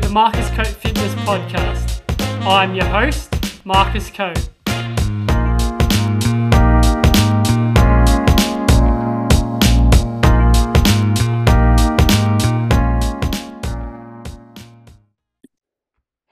the 0.00 0.08
Marcus 0.10 0.48
Cope 0.50 0.66
Fitness 0.66 1.12
Podcast. 1.26 2.02
I'm 2.46 2.74
your 2.74 2.84
host, 2.84 3.34
Marcus 3.64 4.10
Cope. 4.10 4.36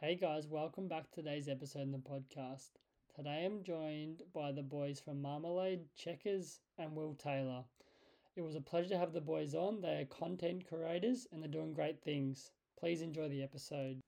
Hey 0.01 0.15
guys, 0.15 0.47
welcome 0.47 0.87
back 0.87 1.11
to 1.11 1.23
today's 1.23 1.49
episode 1.49 1.83
in 1.83 1.91
the 1.91 1.99
podcast. 1.99 2.71
Today 3.17 3.45
I'm 3.45 3.65
joined 3.65 4.23
by 4.33 4.53
the 4.53 4.63
boys 4.63 5.01
from 5.01 5.21
Marmalade, 5.21 5.87
Checkers, 5.97 6.61
and 6.79 6.95
Will 6.95 7.15
Taylor. 7.15 7.65
It 8.37 8.43
was 8.43 8.55
a 8.55 8.61
pleasure 8.61 8.91
to 8.91 8.99
have 8.99 9.13
the 9.13 9.21
boys 9.21 9.55
on. 9.55 9.81
They 9.81 10.03
are 10.03 10.05
content 10.05 10.69
creators 10.69 11.27
and 11.33 11.43
they're 11.43 11.49
doing 11.49 11.73
great 11.73 12.01
things. 12.03 12.53
Please 12.79 13.01
enjoy 13.01 13.31
the 13.31 13.43
episode. 13.43 14.01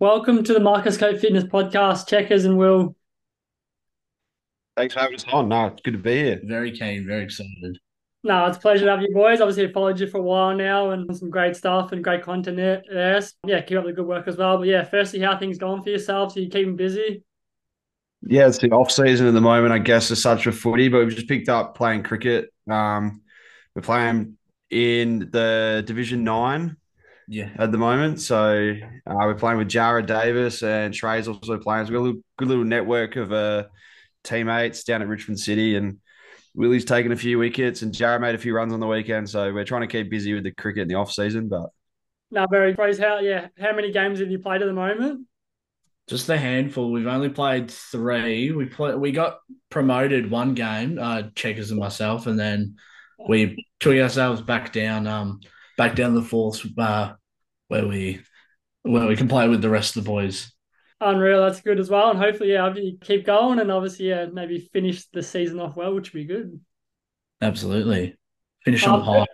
Welcome 0.00 0.42
to 0.42 0.52
the 0.52 0.58
Marcus 0.58 0.96
Cope 0.96 1.20
Fitness 1.20 1.44
Podcast, 1.44 2.08
Checkers 2.08 2.44
and 2.44 2.58
Will. 2.58 2.96
Thanks 4.76 4.94
for 4.94 5.00
having 5.00 5.14
us 5.14 5.24
on. 5.30 5.48
No, 5.48 5.66
it's 5.66 5.82
good 5.82 5.92
to 5.92 5.98
be 5.98 6.16
here. 6.16 6.40
Very 6.42 6.72
keen, 6.72 7.06
very 7.06 7.22
excited. 7.22 7.78
No, 8.24 8.44
it's 8.46 8.56
a 8.56 8.60
pleasure 8.60 8.86
to 8.86 8.90
have 8.90 9.02
you 9.02 9.14
boys. 9.14 9.40
Obviously, 9.40 9.66
I've 9.66 9.72
followed 9.72 10.00
you 10.00 10.08
for 10.08 10.18
a 10.18 10.22
while 10.22 10.56
now 10.56 10.90
and 10.90 11.16
some 11.16 11.30
great 11.30 11.54
stuff 11.54 11.92
and 11.92 12.02
great 12.02 12.24
content 12.24 12.56
there. 12.56 12.82
Yes. 12.90 13.34
Yeah, 13.46 13.60
keep 13.60 13.78
up 13.78 13.84
the 13.84 13.92
good 13.92 14.06
work 14.06 14.26
as 14.26 14.36
well. 14.36 14.58
But 14.58 14.66
yeah, 14.66 14.82
firstly, 14.82 15.20
how 15.20 15.38
things 15.38 15.58
going 15.58 15.84
for 15.84 15.90
yourselves? 15.90 16.36
Are 16.36 16.40
you 16.40 16.50
keeping 16.50 16.74
busy? 16.74 17.22
Yeah, 18.22 18.48
it's 18.48 18.58
the 18.58 18.70
off 18.70 18.90
season 18.90 19.28
at 19.28 19.34
the 19.34 19.40
moment, 19.40 19.72
I 19.72 19.78
guess, 19.78 20.10
as 20.10 20.20
such 20.20 20.42
for 20.42 20.50
footy, 20.50 20.88
but 20.88 20.98
we've 21.04 21.14
just 21.14 21.28
picked 21.28 21.48
up 21.48 21.76
playing 21.76 22.02
cricket. 22.02 22.52
Um, 22.68 23.22
we're 23.76 23.82
playing 23.82 24.38
in 24.70 25.30
the 25.30 25.84
Division 25.86 26.24
Nine 26.24 26.78
Yeah. 27.32 27.48
at 27.56 27.72
the 27.72 27.78
moment. 27.78 28.20
So 28.20 28.76
uh, 29.06 29.14
we're 29.20 29.34
playing 29.34 29.56
with 29.56 29.68
Jared 29.68 30.04
Davis 30.04 30.62
and 30.62 30.92
Trey's 30.92 31.28
also 31.28 31.56
playing. 31.56 31.86
So 31.86 31.92
we've 31.92 31.98
got 31.98 32.02
a 32.02 32.06
little, 32.08 32.20
good 32.36 32.48
little 32.48 32.64
network 32.64 33.16
of 33.16 33.32
uh, 33.32 33.64
teammates 34.22 34.84
down 34.84 35.00
at 35.00 35.08
Richmond 35.08 35.40
City. 35.40 35.76
And 35.76 35.98
Willie's 36.54 36.84
taken 36.84 37.10
a 37.10 37.16
few 37.16 37.38
wickets 37.38 37.80
and 37.80 37.94
Jared 37.94 38.20
made 38.20 38.34
a 38.34 38.38
few 38.38 38.54
runs 38.54 38.74
on 38.74 38.80
the 38.80 38.86
weekend. 38.86 39.30
So 39.30 39.50
we're 39.50 39.64
trying 39.64 39.80
to 39.80 39.86
keep 39.86 40.10
busy 40.10 40.34
with 40.34 40.44
the 40.44 40.50
cricket 40.50 40.82
in 40.82 40.88
the 40.88 40.96
off 40.96 41.10
season. 41.10 41.48
But 41.48 41.70
No, 42.30 42.46
very 42.50 42.74
praise. 42.74 42.98
How 42.98 43.20
yeah? 43.20 43.48
How 43.58 43.74
many 43.74 43.92
games 43.92 44.20
have 44.20 44.30
you 44.30 44.38
played 44.38 44.60
at 44.60 44.66
the 44.66 44.74
moment? 44.74 45.26
Just 46.08 46.28
a 46.28 46.36
handful. 46.36 46.92
We've 46.92 47.06
only 47.06 47.30
played 47.30 47.70
three. 47.70 48.52
We 48.52 48.66
play, 48.66 48.94
we 48.94 49.10
got 49.10 49.38
promoted 49.70 50.30
one 50.30 50.52
game, 50.52 50.98
uh, 51.00 51.22
Checkers 51.34 51.70
and 51.70 51.80
myself, 51.80 52.26
and 52.26 52.38
then 52.38 52.76
we 53.26 53.64
took 53.80 53.96
ourselves 53.96 54.42
back 54.42 54.70
down, 54.74 55.06
um, 55.06 55.40
back 55.78 55.94
down 55.94 56.14
the 56.14 56.20
fourth, 56.20 56.66
uh, 56.76 57.14
where 57.72 57.88
we 57.88 58.20
where 58.82 59.06
we 59.06 59.16
can 59.16 59.28
play 59.28 59.48
with 59.48 59.62
the 59.62 59.70
rest 59.70 59.96
of 59.96 60.04
the 60.04 60.10
boys. 60.10 60.52
Unreal. 61.00 61.40
That's 61.40 61.60
good 61.62 61.80
as 61.80 61.90
well. 61.90 62.10
And 62.10 62.18
hopefully, 62.18 62.52
yeah, 62.52 62.72
you 62.74 62.98
keep 63.00 63.24
going 63.24 63.58
and 63.58 63.72
obviously, 63.72 64.08
yeah, 64.10 64.26
maybe 64.26 64.68
finish 64.72 65.06
the 65.06 65.22
season 65.22 65.58
off 65.58 65.74
well, 65.74 65.94
which 65.94 66.12
would 66.12 66.20
be 66.20 66.24
good. 66.26 66.60
Absolutely. 67.40 68.16
Finish 68.64 68.86
on 68.86 69.00
Um, 69.00 69.02
high. 69.02 69.26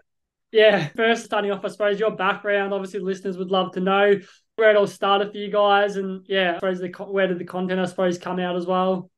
Yeah, 0.51 0.89
first 0.97 1.27
starting 1.27 1.51
off, 1.51 1.65
I 1.65 1.69
suppose 1.69 2.01
your 2.01 2.13
background. 2.17 2.73
Obviously, 2.73 3.01
listeners 3.01 3.37
would 3.37 3.51
love 3.51 3.73
to 3.73 3.81
know 3.81 4.19
where 4.57 4.71
it 4.71 4.77
all 4.77 4.87
started 4.87 5.31
for 5.31 5.37
you 5.37 5.51
guys, 5.51 5.97
and 5.97 6.25
yeah, 6.27 6.53
I 6.53 6.55
suppose 6.55 6.79
the 6.81 6.89
where 6.89 7.27
did 7.27 7.39
the 7.39 7.45
content, 7.45 7.81
I 7.81 7.85
suppose, 7.85 8.17
come 8.17 8.39
out 8.39 8.57
as 8.57 8.67
well. 8.67 9.11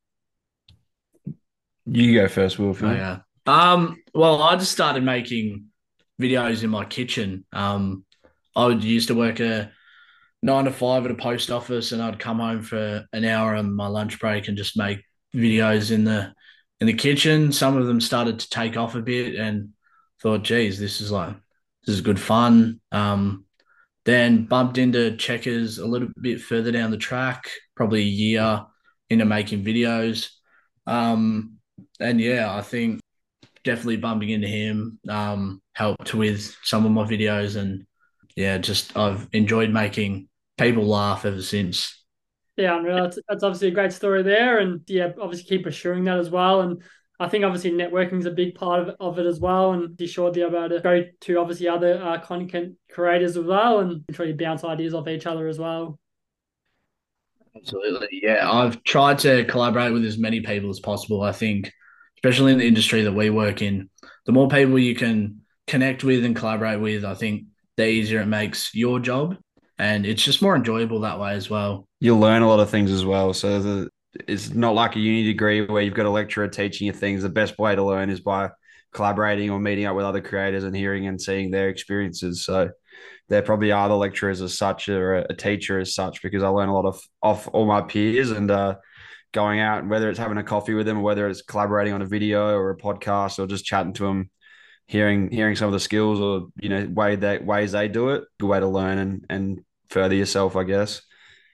you 1.85 2.13
go 2.19 2.27
first, 2.27 2.59
Will. 2.59 2.75
Oh, 2.81 2.91
yeah. 2.91 3.19
Um, 3.45 3.97
well, 4.13 4.41
I 4.41 4.55
just 4.57 4.71
started 4.73 5.03
making 5.03 5.67
videos 6.21 6.63
in 6.63 6.69
my 6.69 6.85
kitchen. 6.85 7.45
Um, 7.53 8.03
I 8.55 8.65
would 8.65 8.83
used 8.83 9.07
to 9.07 9.15
work 9.15 9.39
a 9.39 9.71
nine 10.41 10.65
to 10.65 10.71
five 10.71 11.05
at 11.05 11.11
a 11.11 11.15
post 11.15 11.51
office, 11.51 11.91
and 11.91 12.01
I'd 12.01 12.19
come 12.19 12.39
home 12.39 12.61
for 12.61 13.05
an 13.13 13.25
hour 13.25 13.55
on 13.55 13.73
my 13.73 13.87
lunch 13.87 14.19
break 14.19 14.47
and 14.47 14.57
just 14.57 14.77
make 14.77 15.03
videos 15.35 15.91
in 15.91 16.03
the 16.03 16.33
in 16.79 16.87
the 16.87 16.93
kitchen. 16.93 17.51
Some 17.51 17.77
of 17.77 17.87
them 17.87 18.01
started 18.01 18.39
to 18.39 18.49
take 18.49 18.77
off 18.77 18.95
a 18.95 19.01
bit, 19.01 19.35
and 19.35 19.69
thought, 20.21 20.43
"Geez, 20.43 20.79
this 20.79 21.01
is 21.01 21.11
like 21.11 21.35
this 21.85 21.95
is 21.95 22.01
good 22.01 22.19
fun." 22.19 22.79
Um, 22.91 23.45
then 24.05 24.45
bumped 24.45 24.77
into 24.77 25.15
Checkers 25.17 25.77
a 25.77 25.85
little 25.85 26.09
bit 26.19 26.41
further 26.41 26.71
down 26.71 26.91
the 26.91 26.97
track, 26.97 27.49
probably 27.75 28.01
a 28.01 28.05
year 28.05 28.65
into 29.09 29.25
making 29.25 29.63
videos. 29.63 30.29
Um, 30.87 31.57
and 31.99 32.19
yeah, 32.19 32.53
I 32.53 32.61
think 32.61 32.99
definitely 33.63 33.97
bumping 33.97 34.29
into 34.29 34.47
him 34.47 34.99
um, 35.07 35.61
helped 35.73 36.13
with 36.15 36.55
some 36.63 36.85
of 36.85 36.91
my 36.91 37.03
videos, 37.03 37.55
and 37.55 37.85
yeah, 38.35 38.57
just 38.57 38.95
I've 38.97 39.27
enjoyed 39.31 39.69
making 39.69 40.27
people 40.57 40.85
laugh 40.85 41.25
ever 41.25 41.41
since. 41.41 41.97
Yeah, 42.57 42.77
unreal. 42.77 43.03
That's, 43.03 43.19
that's 43.27 43.43
obviously 43.43 43.69
a 43.69 43.71
great 43.71 43.93
story 43.93 44.23
there, 44.23 44.59
and 44.59 44.81
yeah, 44.87 45.11
obviously 45.19 45.45
keep 45.45 45.65
assuring 45.65 46.03
that 46.05 46.19
as 46.19 46.29
well. 46.29 46.61
And 46.61 46.83
I 47.19 47.29
think 47.29 47.45
obviously 47.45 47.71
networking 47.71 48.19
is 48.19 48.25
a 48.25 48.31
big 48.31 48.55
part 48.55 48.81
of, 48.81 48.95
of 48.99 49.19
it 49.19 49.25
as 49.25 49.39
well, 49.39 49.71
and 49.73 49.95
be 49.95 50.07
sure 50.07 50.31
to 50.31 50.45
able 50.45 50.69
to 50.69 50.79
go 50.79 51.05
to 51.21 51.37
obviously 51.37 51.67
other 51.67 52.01
uh, 52.01 52.19
content 52.19 52.75
creators 52.91 53.37
as 53.37 53.45
well, 53.45 53.79
and 53.79 54.03
try 54.11 54.25
to 54.25 54.33
bounce 54.33 54.63
ideas 54.63 54.93
off 54.93 55.07
each 55.07 55.25
other 55.25 55.47
as 55.47 55.59
well. 55.59 55.97
Absolutely, 57.55 58.07
yeah. 58.23 58.49
I've 58.49 58.83
tried 58.83 59.19
to 59.19 59.45
collaborate 59.45 59.93
with 59.93 60.05
as 60.05 60.17
many 60.17 60.41
people 60.41 60.69
as 60.69 60.79
possible. 60.79 61.21
I 61.21 61.31
think, 61.31 61.71
especially 62.17 62.53
in 62.53 62.59
the 62.59 62.67
industry 62.67 63.03
that 63.03 63.13
we 63.13 63.29
work 63.29 63.61
in, 63.61 63.89
the 64.25 64.31
more 64.31 64.47
people 64.47 64.77
you 64.77 64.95
can 64.95 65.41
connect 65.67 66.03
with 66.03 66.25
and 66.25 66.35
collaborate 66.35 66.79
with, 66.79 67.05
I 67.05 67.13
think 67.13 67.45
the 67.81 67.87
easier 67.87 68.21
it 68.21 68.27
makes 68.27 68.73
your 68.73 68.99
job, 68.99 69.37
and 69.77 70.05
it's 70.05 70.23
just 70.23 70.41
more 70.41 70.55
enjoyable 70.55 71.01
that 71.01 71.19
way 71.19 71.33
as 71.33 71.49
well. 71.49 71.87
You'll 71.99 72.19
learn 72.19 72.41
a 72.41 72.47
lot 72.47 72.59
of 72.59 72.69
things 72.69 72.91
as 72.91 73.05
well. 73.05 73.33
So 73.33 73.59
the, 73.59 73.89
it's 74.27 74.53
not 74.53 74.75
like 74.75 74.95
a 74.95 74.99
uni 74.99 75.23
degree 75.23 75.65
where 75.65 75.81
you've 75.81 75.93
got 75.93 76.05
a 76.05 76.09
lecturer 76.09 76.47
teaching 76.47 76.87
you 76.87 76.93
things. 76.93 77.23
The 77.23 77.29
best 77.29 77.57
way 77.57 77.75
to 77.75 77.83
learn 77.83 78.09
is 78.09 78.19
by 78.19 78.49
collaborating 78.93 79.49
or 79.49 79.59
meeting 79.59 79.85
up 79.85 79.95
with 79.95 80.05
other 80.05 80.21
creators 80.21 80.63
and 80.63 80.75
hearing 80.75 81.07
and 81.07 81.21
seeing 81.21 81.49
their 81.49 81.69
experiences. 81.69 82.43
So 82.43 82.69
there 83.29 83.41
probably 83.41 83.71
are 83.71 83.87
the 83.87 83.95
lecturers 83.95 84.41
as 84.41 84.57
such 84.57 84.89
or 84.89 85.15
a, 85.15 85.35
teacher 85.35 85.79
as 85.79 85.95
such 85.95 86.21
because 86.21 86.43
I 86.43 86.49
learn 86.49 86.69
a 86.69 86.73
lot 86.73 86.85
of 86.85 87.01
off 87.21 87.47
all 87.53 87.65
my 87.65 87.81
peers 87.81 88.31
and 88.31 88.51
uh, 88.51 88.75
going 89.31 89.61
out, 89.61 89.87
whether 89.87 90.09
it's 90.09 90.19
having 90.19 90.37
a 90.37 90.43
coffee 90.43 90.73
with 90.73 90.85
them 90.85 90.99
or 90.99 91.03
whether 91.03 91.27
it's 91.29 91.41
collaborating 91.41 91.93
on 91.93 92.01
a 92.01 92.07
video 92.07 92.49
or 92.57 92.71
a 92.71 92.77
podcast 92.77 93.39
or 93.39 93.47
just 93.47 93.63
chatting 93.63 93.93
to 93.93 94.03
them, 94.03 94.29
hearing 94.91 95.31
hearing 95.31 95.55
some 95.55 95.67
of 95.67 95.71
the 95.71 95.79
skills 95.79 96.19
or 96.19 96.49
you 96.59 96.67
know 96.67 96.85
way 96.93 97.15
that 97.15 97.45
ways 97.45 97.71
they 97.71 97.87
do 97.87 98.09
it. 98.09 98.25
Good 98.39 98.47
way 98.47 98.59
to 98.59 98.67
learn 98.67 98.97
and 98.97 99.25
and 99.29 99.61
further 99.89 100.15
yourself, 100.15 100.57
I 100.57 100.65
guess. 100.65 101.01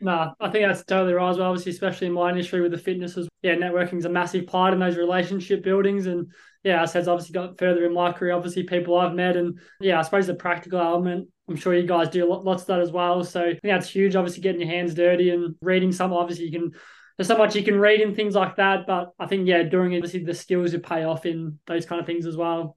No, 0.02 0.34
I 0.40 0.50
think 0.50 0.66
that's 0.66 0.84
totally 0.84 1.14
right 1.14 1.30
as 1.30 1.38
well. 1.38 1.50
Obviously, 1.50 1.72
especially 1.72 2.08
in 2.08 2.14
my 2.14 2.30
industry 2.30 2.62
with 2.62 2.72
the 2.72 2.80
fitness, 2.80 3.16
as 3.16 3.28
yeah, 3.44 3.54
networking 3.54 4.00
is 4.00 4.06
a 4.06 4.10
massive 4.10 4.48
part 4.48 4.74
in 4.74 4.80
those 4.80 4.98
relationship 4.98 5.64
buildings. 5.64 6.08
And 6.08 6.32
yeah, 6.64 6.82
I 6.82 6.86
said 6.86 7.08
obviously 7.08 7.34
got 7.34 7.60
further 7.60 7.86
in 7.86 7.94
my 7.94 8.12
career. 8.12 8.34
Obviously, 8.34 8.64
people 8.64 8.98
I've 8.98 9.14
met, 9.14 9.38
and 9.38 9.60
yeah, 9.80 10.00
I 10.00 10.02
suppose 10.02 10.26
the 10.26 10.34
practical 10.34 10.80
element. 10.80 11.30
I'm 11.48 11.56
sure 11.56 11.76
you 11.76 11.88
guys 11.88 12.10
do 12.10 12.28
lots 12.28 12.64
of 12.64 12.68
that 12.68 12.82
as 12.82 12.92
well. 12.92 13.24
So 13.24 13.42
I 13.42 13.50
think 13.52 13.62
that's 13.64 13.90
huge. 13.90 14.16
Obviously, 14.16 14.42
getting 14.42 14.62
your 14.62 14.70
hands 14.70 14.96
dirty 14.96 15.30
and 15.30 15.56
reading 15.62 15.92
some. 15.92 16.12
Obviously, 16.12 16.46
you 16.46 16.52
can. 16.52 16.72
There's 17.18 17.28
so 17.28 17.38
much 17.38 17.56
you 17.56 17.64
can 17.64 17.80
read 17.80 18.02
and 18.02 18.16
things 18.16 18.36
like 18.36 18.58
that, 18.58 18.86
but 18.86 19.10
I 19.20 19.28
think 19.28 19.48
yeah, 19.48 19.64
doing 19.64 19.94
it, 19.94 19.98
obviously 19.98 20.24
the 20.24 20.36
skills 20.36 20.74
you 20.74 20.80
pay 20.80 21.04
off 21.04 21.26
in 21.26 21.58
those 21.66 21.86
kind 21.86 22.00
of 22.00 22.06
things 22.06 22.28
as 22.28 22.38
well. 22.38 22.77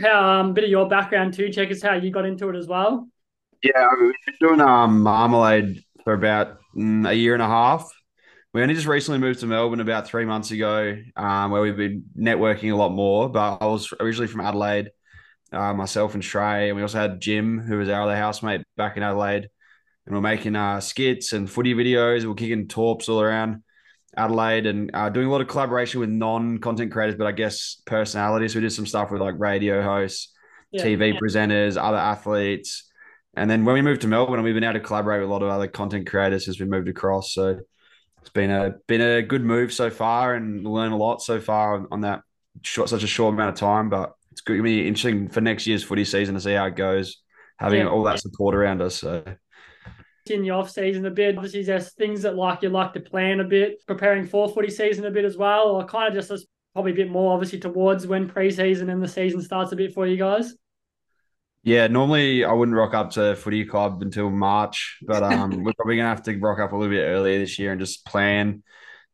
How 0.00 0.40
um, 0.40 0.50
a 0.50 0.52
bit 0.52 0.64
of 0.64 0.70
your 0.70 0.88
background 0.88 1.34
too, 1.34 1.50
Checkers 1.50 1.82
how 1.82 1.94
you 1.94 2.10
got 2.10 2.24
into 2.24 2.48
it 2.48 2.56
as 2.56 2.66
well. 2.66 3.08
Yeah, 3.62 3.88
we've 4.00 4.14
been 4.26 4.48
doing 4.48 4.60
um 4.60 5.02
marmalade 5.02 5.82
for 6.02 6.12
about 6.12 6.58
mm, 6.76 7.08
a 7.08 7.14
year 7.14 7.34
and 7.34 7.42
a 7.42 7.46
half. 7.46 7.88
We 8.52 8.62
only 8.62 8.74
just 8.74 8.86
recently 8.86 9.18
moved 9.18 9.40
to 9.40 9.46
Melbourne 9.46 9.80
about 9.80 10.06
three 10.06 10.24
months 10.24 10.52
ago, 10.52 10.96
um, 11.16 11.50
where 11.50 11.60
we've 11.60 11.76
been 11.76 12.04
networking 12.16 12.72
a 12.72 12.76
lot 12.76 12.92
more. 12.92 13.28
But 13.28 13.58
I 13.60 13.66
was 13.66 13.92
originally 13.98 14.28
from 14.28 14.42
Adelaide, 14.42 14.90
uh, 15.52 15.74
myself 15.74 16.14
and 16.14 16.22
Trey, 16.22 16.68
and 16.68 16.76
we 16.76 16.82
also 16.82 16.98
had 16.98 17.20
Jim, 17.20 17.58
who 17.58 17.78
was 17.78 17.88
our 17.88 18.02
other 18.02 18.16
housemate 18.16 18.62
back 18.76 18.96
in 18.96 19.02
Adelaide, 19.02 19.48
and 20.06 20.14
we're 20.14 20.20
making 20.20 20.54
uh, 20.54 20.80
skits 20.80 21.32
and 21.32 21.50
footy 21.50 21.74
videos. 21.74 22.24
We're 22.24 22.34
kicking 22.34 22.68
torps 22.68 23.08
all 23.08 23.20
around 23.20 23.62
Adelaide 24.16 24.66
and 24.66 24.90
uh, 24.94 25.08
doing 25.08 25.26
a 25.26 25.30
lot 25.30 25.40
of 25.40 25.48
collaboration 25.48 26.00
with 26.00 26.08
non-content 26.10 26.92
creators, 26.92 27.16
but 27.16 27.26
I 27.26 27.32
guess 27.32 27.82
personalities. 27.86 28.54
We 28.54 28.60
did 28.60 28.72
some 28.72 28.86
stuff 28.86 29.10
with 29.10 29.20
like 29.20 29.34
radio 29.38 29.82
hosts, 29.82 30.32
Yeah. 30.70 30.84
TV 30.84 31.18
presenters, 31.18 31.76
other 31.76 31.96
athletes. 31.98 32.90
And 33.36 33.50
then 33.50 33.64
when 33.64 33.74
we 33.74 33.82
moved 33.82 34.02
to 34.02 34.08
Melbourne, 34.08 34.42
we've 34.42 34.54
been 34.54 34.64
able 34.64 34.74
to 34.74 34.80
collaborate 34.80 35.20
with 35.20 35.28
a 35.28 35.32
lot 35.32 35.42
of 35.42 35.48
other 35.48 35.66
content 35.66 36.06
creators 36.08 36.46
as 36.48 36.60
we 36.60 36.66
moved 36.66 36.88
across. 36.88 37.32
So 37.32 37.60
it's 38.20 38.30
been 38.30 38.50
a 38.50 38.74
been 38.86 39.00
a 39.00 39.22
good 39.22 39.42
move 39.44 39.72
so 39.72 39.90
far, 39.90 40.34
and 40.34 40.64
learn 40.64 40.92
a 40.92 40.96
lot 40.96 41.20
so 41.22 41.40
far 41.40 41.74
on, 41.74 41.86
on 41.90 42.00
that 42.02 42.22
short, 42.62 42.88
such 42.88 43.02
a 43.02 43.08
short 43.08 43.34
amount 43.34 43.50
of 43.50 43.56
time. 43.56 43.88
But 43.90 44.12
it's 44.32 44.40
going 44.40 44.58
to 44.58 44.62
be 44.64 44.86
interesting 44.86 45.28
for 45.28 45.40
next 45.40 45.66
year's 45.66 45.82
footy 45.84 46.04
season 46.04 46.34
to 46.36 46.40
see 46.40 46.52
how 46.52 46.66
it 46.66 46.76
goes, 46.76 47.22
having 47.58 47.80
Yeah. 47.80 47.88
all 47.88 48.04
that 48.04 48.20
support 48.20 48.54
around 48.54 48.80
us. 48.82 48.94
So 48.96 49.24
in 50.30 50.42
the 50.42 50.50
off 50.50 50.70
season 50.70 51.04
a 51.06 51.10
bit. 51.10 51.36
Obviously, 51.36 51.62
there's 51.62 51.92
things 51.94 52.22
that 52.22 52.36
like 52.36 52.62
you 52.62 52.70
like 52.70 52.92
to 52.94 53.00
plan 53.00 53.40
a 53.40 53.44
bit, 53.44 53.84
preparing 53.86 54.26
for 54.26 54.48
footy 54.48 54.70
season 54.70 55.04
a 55.04 55.10
bit 55.10 55.24
as 55.24 55.36
well, 55.36 55.68
or 55.68 55.84
kind 55.84 56.08
of 56.08 56.14
just 56.14 56.30
as 56.30 56.46
probably 56.72 56.92
a 56.92 56.96
bit 56.96 57.10
more 57.10 57.32
obviously 57.32 57.58
towards 57.60 58.06
when 58.06 58.28
preseason 58.28 58.90
and 58.90 59.02
the 59.02 59.08
season 59.08 59.40
starts 59.40 59.72
a 59.72 59.76
bit 59.76 59.94
for 59.94 60.06
you 60.06 60.16
guys. 60.16 60.54
Yeah, 61.62 61.86
normally 61.86 62.44
I 62.44 62.52
wouldn't 62.52 62.76
rock 62.76 62.92
up 62.92 63.10
to 63.12 63.36
footy 63.36 63.64
club 63.64 64.02
until 64.02 64.30
March, 64.30 64.98
but 65.06 65.22
um, 65.22 65.50
we're 65.64 65.72
probably 65.72 65.96
gonna 65.96 66.08
have 66.08 66.22
to 66.24 66.36
rock 66.38 66.58
up 66.58 66.72
a 66.72 66.76
little 66.76 66.94
bit 66.94 67.02
earlier 67.04 67.38
this 67.38 67.58
year 67.58 67.72
and 67.72 67.80
just 67.80 68.04
plan, 68.04 68.62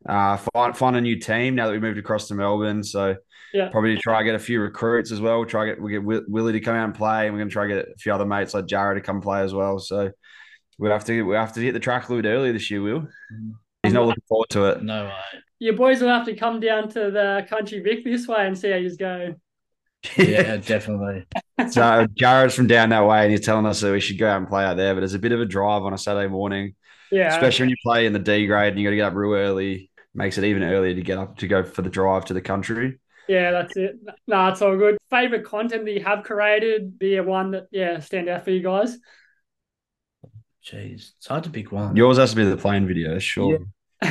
uh, 0.09 0.37
find 0.37 0.77
find 0.77 0.97
a 0.97 1.01
new 1.01 1.17
team 1.19 1.55
now 1.55 1.67
that 1.67 1.73
we 1.73 1.79
moved 1.81 1.99
across 1.99 2.29
to 2.29 2.35
Melbourne. 2.35 2.83
So 2.83 3.15
Yeah. 3.53 3.69
probably 3.69 3.97
try 3.99 4.19
to 4.19 4.25
get 4.25 4.35
a 4.35 4.41
few 4.41 4.61
recruits 4.61 5.13
as 5.13 5.21
well. 5.21 5.45
Try 5.45 5.67
to 5.67 5.73
get 5.75 5.83
we 5.83 5.93
get 5.93 6.05
Willie 6.05 6.53
to 6.55 6.61
come 6.61 6.75
out 6.75 6.87
and 6.87 6.95
play, 6.95 7.27
and 7.27 7.35
we're 7.35 7.41
gonna 7.41 7.51
try 7.51 7.69
to 7.69 7.75
get 7.75 7.89
a 7.89 7.99
few 7.99 8.13
other 8.13 8.27
mates 8.27 8.55
like 8.55 8.67
Jared 8.67 8.97
to 8.97 9.07
come 9.07 9.21
play 9.21 9.43
as 9.43 9.55
well. 9.55 9.79
So 9.79 10.11
we 10.81 10.89
have 10.89 11.05
to 11.05 11.23
we 11.23 11.35
have 11.37 11.53
to 11.53 11.61
hit 11.61 11.73
the 11.73 11.81
track 11.81 12.09
a 12.09 12.13
little 12.13 12.23
bit 12.23 12.35
earlier 12.35 12.53
this 12.53 12.71
year. 12.71 12.83
Will 12.83 13.07
he's 13.83 13.93
not 13.93 14.07
looking 14.07 14.23
forward 14.29 14.49
to 14.51 14.65
it. 14.67 14.83
No 14.83 15.05
way. 15.05 15.41
Your 15.59 15.75
boys 15.75 16.01
will 16.01 16.09
have 16.09 16.25
to 16.27 16.35
come 16.35 16.59
down 16.59 16.89
to 16.91 17.11
the 17.11 17.47
country 17.49 17.81
Vic 17.81 18.03
this 18.03 18.27
way 18.27 18.47
and 18.47 18.59
see 18.59 18.71
how 18.71 18.77
you 18.77 18.97
go. 18.97 19.35
Yeah, 20.17 20.57
definitely. 20.65 21.27
So 21.71 22.07
Jared's 22.15 22.55
from 22.55 22.67
down 22.67 22.89
that 22.89 23.05
way, 23.05 23.23
and 23.23 23.31
he's 23.31 23.45
telling 23.45 23.67
us 23.67 23.81
that 23.81 23.93
we 23.93 24.01
should 24.01 24.19
go 24.19 24.29
out 24.29 24.39
and 24.39 24.49
play 24.49 24.65
out 24.65 24.79
there. 24.79 24.95
But 24.95 25.05
it's 25.05 25.13
a 25.13 25.19
bit 25.19 25.33
of 25.33 25.41
a 25.41 25.45
drive 25.45 25.83
on 25.83 25.93
a 25.93 25.99
Saturday 25.99 26.29
morning, 26.29 26.75
Yeah. 27.13 27.29
especially 27.35 27.65
when 27.65 27.71
you 27.71 27.77
play 27.85 28.07
in 28.07 28.15
the 28.15 28.19
D 28.19 28.47
grade 28.47 28.73
and 28.73 28.81
you 28.81 28.87
got 28.87 28.91
to 28.91 28.97
get 28.97 29.07
up 29.09 29.15
real 29.15 29.35
early. 29.35 29.91
Makes 30.15 30.39
it 30.39 30.45
even 30.45 30.65
earlier 30.65 30.95
to 30.95 31.03
get 31.03 31.19
up 31.19 31.37
to 31.37 31.47
go 31.47 31.63
for 31.63 31.83
the 31.83 31.91
drive 31.91 32.25
to 32.27 32.35
the 32.35 32.41
country. 32.41 32.99
Yeah, 33.29 33.53
that's 33.53 33.77
it. 33.77 33.97
No, 34.27 34.49
it's 34.49 34.61
all 34.61 34.77
good. 34.77 34.99
Favorite 35.09 35.45
content 35.45 35.85
that 35.85 35.93
you 35.93 36.03
have 36.03 36.25
created, 36.25 36.99
be 36.99 37.21
one 37.21 37.53
that 37.53 37.69
yeah 37.71 38.01
stand 38.01 38.29
out 38.29 38.45
for 38.45 38.51
you 38.51 38.61
guys. 38.63 38.97
Jeez, 40.65 41.13
it's 41.17 41.27
hard 41.27 41.45
to 41.45 41.51
pick 41.51 41.73
one. 41.73 41.97
Yours 41.97 42.19
has 42.19 42.31
to 42.31 42.37
be 42.37 42.45
the 42.45 42.57
plane 42.57 42.87
video, 42.87 43.19
sure. 43.19 43.61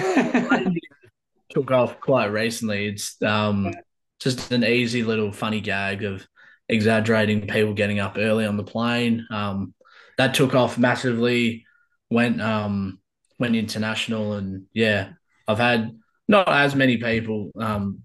took 1.50 1.72
off 1.72 2.00
quite 2.00 2.28
recently. 2.28 2.88
It's 2.88 3.22
um 3.22 3.74
just 4.20 4.52
an 4.52 4.64
easy 4.64 5.04
little 5.04 5.32
funny 5.32 5.62
gag 5.62 6.04
of 6.04 6.28
exaggerating 6.68 7.48
people 7.48 7.74
getting 7.74 8.00
up 8.00 8.18
early 8.18 8.46
on 8.46 8.58
the 8.58 8.64
plane. 8.64 9.28
Um, 9.32 9.74
that 10.18 10.34
took 10.34 10.54
off 10.56 10.78
massively. 10.78 11.66
Went 12.10 12.42
um 12.42 13.00
went 13.38 13.56
international 13.56 14.34
and 14.34 14.66
yeah, 14.74 15.10
I've 15.48 15.60
had 15.60 15.98
not 16.28 16.48
as 16.48 16.76
many 16.76 16.98
people 16.98 17.52
um, 17.60 18.00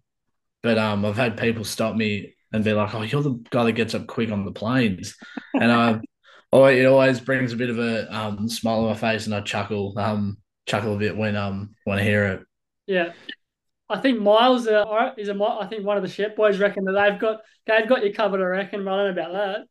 but 0.62 0.78
um 0.78 1.04
I've 1.04 1.16
had 1.16 1.36
people 1.36 1.64
stop 1.64 1.96
me 1.96 2.34
and 2.52 2.62
be 2.64 2.72
like, 2.72 2.94
"Oh, 2.94 3.02
you're 3.02 3.22
the 3.22 3.42
guy 3.50 3.64
that 3.64 3.72
gets 3.72 3.94
up 3.94 4.06
quick 4.06 4.30
on 4.30 4.44
the 4.44 4.52
planes," 4.52 5.16
and 5.54 5.72
I. 5.72 6.00
Oh, 6.54 6.66
it 6.66 6.84
always 6.84 7.18
brings 7.18 7.52
a 7.52 7.56
bit 7.56 7.68
of 7.68 7.80
a 7.80 8.16
um, 8.16 8.48
smile 8.48 8.84
on 8.84 8.90
my 8.90 8.94
face, 8.94 9.26
and 9.26 9.34
I 9.34 9.40
chuckle, 9.40 9.92
um, 9.98 10.38
chuckle 10.66 10.94
a 10.94 10.98
bit 10.98 11.16
when 11.16 11.34
um 11.34 11.74
when 11.82 11.98
I 11.98 12.04
hear 12.04 12.26
it. 12.26 12.40
Yeah. 12.86 13.12
I 13.90 13.98
think 13.98 14.20
Miles 14.20 14.68
uh, 14.68 15.12
is 15.18 15.28
a. 15.28 15.34
I 15.42 15.66
think 15.66 15.84
one 15.84 15.96
of 15.96 16.04
the 16.04 16.08
Shep 16.08 16.36
boys 16.36 16.58
reckon 16.58 16.84
that 16.84 16.92
they've 16.92 17.20
got 17.20 17.40
they've 17.66 17.88
got 17.88 18.04
you 18.04 18.14
covered. 18.14 18.40
I 18.40 18.44
reckon. 18.44 18.86
I 18.86 18.96
don't 18.96 19.16
know 19.16 19.22
about 19.22 19.32
that. 19.32 19.66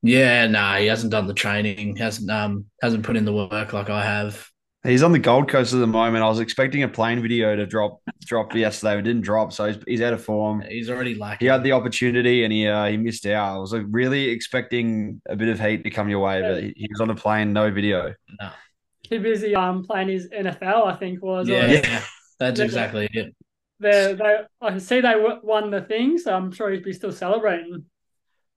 Yeah, 0.00 0.46
no, 0.46 0.74
he 0.74 0.86
hasn't 0.86 1.10
done 1.10 1.26
the 1.26 1.34
training. 1.34 1.96
hasn't 1.96 2.30
um 2.30 2.66
hasn't 2.80 3.04
put 3.04 3.16
in 3.16 3.24
the 3.24 3.32
work 3.32 3.72
like 3.72 3.90
I 3.90 4.04
have. 4.04 4.48
He's 4.84 5.02
on 5.02 5.10
the 5.12 5.18
Gold 5.18 5.48
Coast 5.48 5.74
at 5.74 5.78
the 5.78 5.86
moment. 5.88 6.22
I 6.22 6.28
was 6.28 6.38
expecting 6.38 6.84
a 6.84 6.88
plane 6.88 7.20
video 7.20 7.56
to 7.56 7.66
drop 7.66 8.00
drop 8.24 8.54
yesterday, 8.54 8.92
but 8.94 8.98
it 9.00 9.02
didn't 9.02 9.22
drop, 9.22 9.52
so 9.52 9.66
he's, 9.66 9.78
he's 9.86 10.00
out 10.00 10.12
of 10.12 10.22
form. 10.22 10.62
He's 10.68 10.88
already 10.88 11.16
lacking. 11.16 11.46
He 11.46 11.50
had 11.50 11.64
the 11.64 11.72
opportunity 11.72 12.44
and 12.44 12.52
he 12.52 12.66
uh, 12.68 12.86
he 12.86 12.96
missed 12.96 13.26
out. 13.26 13.56
I 13.56 13.58
was 13.58 13.72
like 13.72 13.82
really 13.90 14.28
expecting 14.28 15.20
a 15.28 15.34
bit 15.34 15.48
of 15.48 15.58
heat 15.60 15.82
to 15.84 15.90
come 15.90 16.08
your 16.08 16.20
way, 16.20 16.42
but 16.42 16.62
he, 16.62 16.72
he 16.76 16.88
was 16.90 17.00
on 17.00 17.10
a 17.10 17.14
plane, 17.14 17.52
no 17.52 17.70
video. 17.70 18.14
No. 18.40 18.50
Too 19.08 19.20
busy 19.20 19.54
um 19.54 19.84
playing 19.84 20.08
his 20.08 20.28
NFL. 20.28 20.86
I 20.86 20.96
think 20.96 21.22
was. 21.22 21.48
Yeah, 21.48 21.66
Or 21.66 21.68
yeah, 21.68 22.02
that's 22.38 22.60
exactly 22.60 23.08
it. 23.12 23.34
they 23.80 24.14
they 24.14 24.38
I 24.60 24.70
can 24.70 24.80
see 24.80 25.00
they 25.00 25.14
won 25.42 25.70
the 25.70 25.82
thing, 25.82 26.18
so 26.18 26.34
I'm 26.34 26.52
sure 26.52 26.70
he'd 26.70 26.84
be 26.84 26.92
still 26.92 27.12
celebrating. 27.12 27.84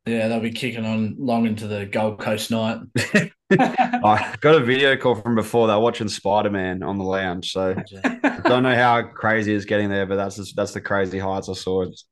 Yeah, 0.06 0.28
they'll 0.28 0.40
be 0.40 0.52
kicking 0.52 0.86
on 0.86 1.16
long 1.20 1.46
into 1.46 1.68
the 1.68 1.86
Gold 1.86 2.20
Coast 2.20 2.50
night. 2.50 2.80
I 3.60 4.36
got 4.40 4.56
a 4.56 4.64
video 4.64 4.96
call 4.96 5.16
from 5.16 5.36
before. 5.36 5.68
They're 5.68 5.80
watching 5.80 6.08
Spider 6.08 6.50
Man 6.50 6.84
on 6.84 6.98
the 6.98 7.04
lounge, 7.04 7.52
so 7.52 7.76
I 8.14 8.40
don't 8.46 8.64
know 8.64 8.76
how 8.76 9.04
crazy 9.04 9.54
it's 9.54 9.66
getting 9.66 9.90
there, 9.90 10.06
but 10.06 10.16
that's 10.16 10.38
just, 10.38 10.56
that's 10.56 10.72
the 10.72 10.82
crazy 10.82 11.20
heights 11.20 11.50
I 11.50 11.54
saw 11.54 11.86
just, 11.86 12.08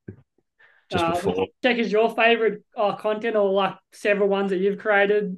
just 0.90 1.04
Uh, 1.04 1.10
before. 1.12 1.46
Check 1.62 1.78
is 1.78 1.90
your 1.90 2.14
favorite 2.14 2.62
uh, 2.76 2.94
content 2.96 3.36
or 3.36 3.50
like 3.50 3.74
several 3.92 4.28
ones 4.28 4.50
that 4.50 4.58
you've 4.58 4.78
created. 4.78 5.36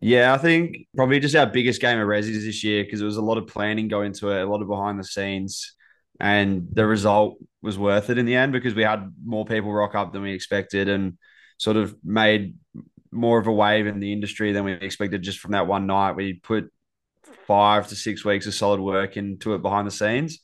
Yeah, 0.00 0.32
I 0.32 0.38
think 0.38 0.78
probably 0.96 1.20
just 1.20 1.36
our 1.36 1.46
biggest 1.46 1.80
game 1.80 2.00
of 2.00 2.08
Ressies 2.08 2.44
this 2.44 2.64
year 2.64 2.82
because 2.82 3.00
there 3.00 3.06
was 3.06 3.18
a 3.18 3.22
lot 3.22 3.38
of 3.38 3.46
planning 3.46 3.88
go 3.88 4.02
into 4.02 4.30
it, 4.30 4.42
a 4.42 4.50
lot 4.50 4.62
of 4.62 4.68
behind 4.68 4.98
the 4.98 5.04
scenes, 5.04 5.74
and 6.18 6.66
the 6.72 6.86
result 6.86 7.36
was 7.60 7.78
worth 7.78 8.08
it 8.08 8.18
in 8.18 8.26
the 8.26 8.34
end 8.34 8.52
because 8.52 8.74
we 8.74 8.82
had 8.82 9.14
more 9.24 9.44
people 9.44 9.72
rock 9.72 9.94
up 9.94 10.12
than 10.12 10.22
we 10.22 10.32
expected 10.32 10.88
and 10.88 11.18
sort 11.62 11.76
of 11.76 11.94
made 12.02 12.56
more 13.12 13.38
of 13.38 13.46
a 13.46 13.52
wave 13.52 13.86
in 13.86 14.00
the 14.00 14.12
industry 14.12 14.50
than 14.50 14.64
we 14.64 14.72
expected 14.72 15.22
just 15.22 15.38
from 15.38 15.52
that 15.52 15.68
one 15.68 15.86
night. 15.86 16.16
We 16.16 16.32
put 16.32 16.72
five 17.46 17.86
to 17.88 17.94
six 17.94 18.24
weeks 18.24 18.46
of 18.46 18.54
solid 18.54 18.80
work 18.80 19.16
into 19.16 19.54
it 19.54 19.62
behind 19.62 19.86
the 19.86 19.92
scenes 19.92 20.40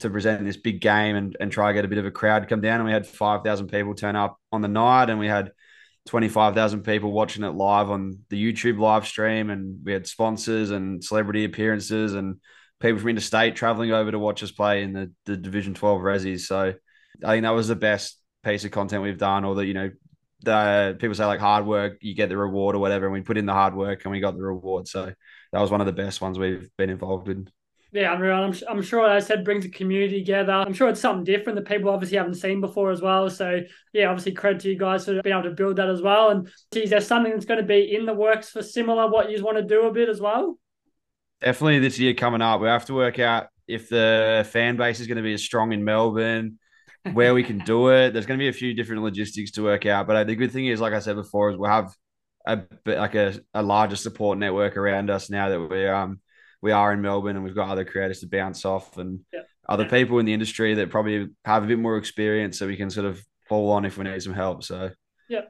to 0.00 0.08
present 0.08 0.42
this 0.42 0.56
big 0.56 0.80
game 0.80 1.14
and, 1.14 1.36
and 1.38 1.52
try 1.52 1.68
to 1.68 1.74
get 1.74 1.84
a 1.84 1.88
bit 1.88 1.98
of 1.98 2.06
a 2.06 2.10
crowd 2.10 2.48
come 2.48 2.62
down. 2.62 2.76
And 2.76 2.86
we 2.86 2.92
had 2.92 3.06
5,000 3.06 3.66
people 3.68 3.94
turn 3.94 4.16
up 4.16 4.38
on 4.50 4.62
the 4.62 4.68
night 4.68 5.10
and 5.10 5.18
we 5.18 5.26
had 5.26 5.52
25,000 6.06 6.82
people 6.84 7.12
watching 7.12 7.44
it 7.44 7.50
live 7.50 7.90
on 7.90 8.20
the 8.30 8.42
YouTube 8.42 8.80
live 8.80 9.06
stream. 9.06 9.50
And 9.50 9.84
we 9.84 9.92
had 9.92 10.06
sponsors 10.06 10.70
and 10.70 11.04
celebrity 11.04 11.44
appearances 11.44 12.14
and 12.14 12.36
people 12.80 12.98
from 12.98 13.10
interstate 13.10 13.56
traveling 13.56 13.92
over 13.92 14.10
to 14.10 14.18
watch 14.18 14.42
us 14.42 14.52
play 14.52 14.82
in 14.82 14.94
the, 14.94 15.12
the 15.26 15.36
Division 15.36 15.74
12 15.74 16.00
Ressies. 16.00 16.40
So 16.40 16.72
I 17.22 17.32
think 17.32 17.42
that 17.42 17.50
was 17.50 17.68
the 17.68 17.76
best 17.76 18.18
piece 18.42 18.64
of 18.64 18.70
content 18.70 19.02
we've 19.02 19.18
done, 19.18 19.44
or 19.44 19.56
that, 19.56 19.66
you 19.66 19.74
know, 19.74 19.90
the 20.42 20.96
people 20.98 21.14
say 21.14 21.24
like 21.24 21.40
hard 21.40 21.66
work, 21.66 21.98
you 22.00 22.14
get 22.14 22.28
the 22.28 22.36
reward 22.36 22.74
or 22.74 22.78
whatever. 22.78 23.06
And 23.06 23.12
we 23.12 23.20
put 23.20 23.38
in 23.38 23.46
the 23.46 23.52
hard 23.52 23.74
work 23.74 24.04
and 24.04 24.12
we 24.12 24.20
got 24.20 24.36
the 24.36 24.42
reward. 24.42 24.88
So 24.88 25.12
that 25.52 25.60
was 25.60 25.70
one 25.70 25.80
of 25.80 25.86
the 25.86 25.92
best 25.92 26.20
ones 26.20 26.38
we've 26.38 26.70
been 26.76 26.90
involved 26.90 27.28
in. 27.28 27.48
Yeah, 27.92 28.14
unreal. 28.14 28.36
I'm, 28.36 28.54
I'm 28.68 28.82
sure, 28.82 29.06
as 29.06 29.24
I 29.24 29.26
said, 29.26 29.44
brings 29.44 29.64
the 29.64 29.70
community 29.70 30.20
together. 30.20 30.52
I'm 30.52 30.72
sure 30.72 30.88
it's 30.88 31.00
something 31.00 31.24
different 31.24 31.56
that 31.56 31.68
people 31.68 31.90
obviously 31.90 32.16
haven't 32.16 32.36
seen 32.36 32.62
before 32.62 32.90
as 32.90 33.02
well. 33.02 33.28
So, 33.28 33.60
yeah, 33.92 34.06
obviously, 34.06 34.32
credit 34.32 34.62
to 34.62 34.70
you 34.70 34.78
guys 34.78 35.04
for 35.04 35.20
being 35.20 35.36
able 35.36 35.50
to 35.50 35.54
build 35.54 35.76
that 35.76 35.90
as 35.90 36.00
well. 36.00 36.30
And 36.30 36.48
is 36.74 36.88
there 36.88 37.02
something 37.02 37.32
that's 37.32 37.44
going 37.44 37.60
to 37.60 37.66
be 37.66 37.94
in 37.94 38.06
the 38.06 38.14
works 38.14 38.48
for 38.48 38.62
similar 38.62 39.10
what 39.10 39.30
you 39.30 39.44
want 39.44 39.58
to 39.58 39.62
do 39.62 39.82
a 39.82 39.92
bit 39.92 40.08
as 40.08 40.22
well? 40.22 40.58
Definitely 41.42 41.80
this 41.80 41.98
year 41.98 42.14
coming 42.14 42.40
up, 42.40 42.62
we 42.62 42.68
have 42.68 42.86
to 42.86 42.94
work 42.94 43.18
out 43.18 43.48
if 43.68 43.90
the 43.90 44.48
fan 44.50 44.76
base 44.76 45.00
is 45.00 45.06
going 45.06 45.16
to 45.16 45.22
be 45.22 45.34
as 45.34 45.42
strong 45.42 45.72
in 45.72 45.84
Melbourne, 45.84 46.58
where 47.12 47.34
we 47.34 47.42
can 47.42 47.58
do 47.66 47.88
it. 47.88 48.12
There's 48.12 48.26
going 48.26 48.38
to 48.38 48.42
be 48.42 48.48
a 48.48 48.52
few 48.52 48.74
different 48.74 49.02
logistics 49.02 49.52
to 49.52 49.62
work 49.62 49.86
out. 49.86 50.06
But 50.06 50.26
the 50.26 50.36
good 50.36 50.52
thing 50.52 50.66
is, 50.66 50.80
like 50.80 50.92
I 50.92 51.00
said 51.00 51.16
before, 51.16 51.50
is 51.50 51.56
we'll 51.56 51.70
have 51.70 51.94
a 52.46 52.56
bit 52.56 52.98
like 52.98 53.14
a, 53.14 53.38
a 53.54 53.62
larger 53.62 53.96
support 53.96 54.38
network 54.38 54.76
around 54.76 55.10
us 55.10 55.30
now 55.30 55.48
that 55.48 55.60
we 55.60 55.86
um 55.86 56.20
we 56.60 56.72
are 56.72 56.92
in 56.92 57.00
Melbourne 57.00 57.36
and 57.36 57.44
we've 57.44 57.54
got 57.54 57.68
other 57.68 57.84
creators 57.84 58.20
to 58.20 58.26
bounce 58.28 58.64
off 58.64 58.96
and 58.96 59.20
Yep. 59.32 59.46
other 59.68 59.84
people 59.88 60.18
in 60.18 60.26
the 60.26 60.32
industry 60.32 60.74
that 60.74 60.90
probably 60.90 61.28
have 61.44 61.64
a 61.64 61.66
bit 61.66 61.78
more 61.78 61.96
experience 61.96 62.58
so 62.58 62.66
we 62.66 62.76
can 62.76 62.90
sort 62.90 63.06
of 63.06 63.20
fall 63.48 63.70
on 63.70 63.84
if 63.84 63.98
we 63.98 64.04
need 64.04 64.22
some 64.22 64.34
help. 64.34 64.62
So 64.64 64.90
yeah. 65.28 65.42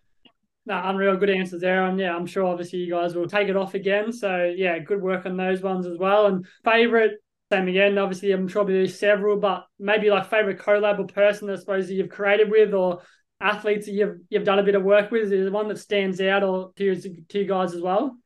No, 0.64 0.80
unreal. 0.84 1.16
Good 1.16 1.30
answers 1.30 1.60
there. 1.60 1.86
And 1.86 1.98
yeah, 1.98 2.14
I'm 2.14 2.26
sure 2.26 2.44
obviously 2.44 2.78
you 2.80 2.92
guys 2.92 3.14
will 3.14 3.26
take 3.26 3.48
it 3.48 3.56
off 3.56 3.74
again. 3.74 4.12
So 4.12 4.44
yeah, 4.56 4.78
good 4.78 5.02
work 5.02 5.26
on 5.26 5.36
those 5.36 5.60
ones 5.60 5.86
as 5.86 5.98
well. 5.98 6.26
And 6.26 6.46
favorite, 6.64 7.14
same 7.52 7.68
again, 7.68 7.98
obviously 7.98 8.32
I'm 8.32 8.48
sure 8.48 8.64
there's 8.64 8.98
several, 8.98 9.36
but 9.36 9.66
maybe 9.78 10.08
like 10.08 10.30
favorite 10.30 10.58
collab 10.58 10.98
or 10.98 11.06
person 11.06 11.50
I 11.50 11.56
suppose 11.56 11.86
that 11.86 11.94
you've 11.94 12.08
created 12.08 12.50
with 12.50 12.72
or 12.72 13.02
athletes 13.42 13.86
that 13.86 13.92
you've 13.92 14.20
you've 14.30 14.44
done 14.44 14.58
a 14.58 14.62
bit 14.62 14.74
of 14.74 14.82
work 14.82 15.10
with. 15.10 15.24
Is 15.24 15.30
there 15.30 15.50
one 15.50 15.68
that 15.68 15.78
stands 15.78 16.18
out 16.20 16.42
or 16.42 16.72
to 16.76 16.84
you, 16.84 16.94
to 17.28 17.38
you 17.38 17.46
guys 17.46 17.74
as 17.74 17.82
well? 17.82 18.16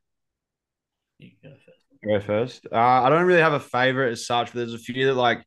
You 1.18 1.30
go 1.42 1.50
first. 1.50 2.04
go 2.04 2.20
first. 2.20 2.66
Uh, 2.70 2.76
I 2.76 3.08
don't 3.08 3.26
really 3.26 3.40
have 3.40 3.54
a 3.54 3.60
favorite 3.60 4.12
as 4.12 4.26
such, 4.26 4.52
but 4.52 4.58
there's 4.58 4.74
a 4.74 4.78
few 4.78 5.06
that 5.06 5.14
like 5.14 5.42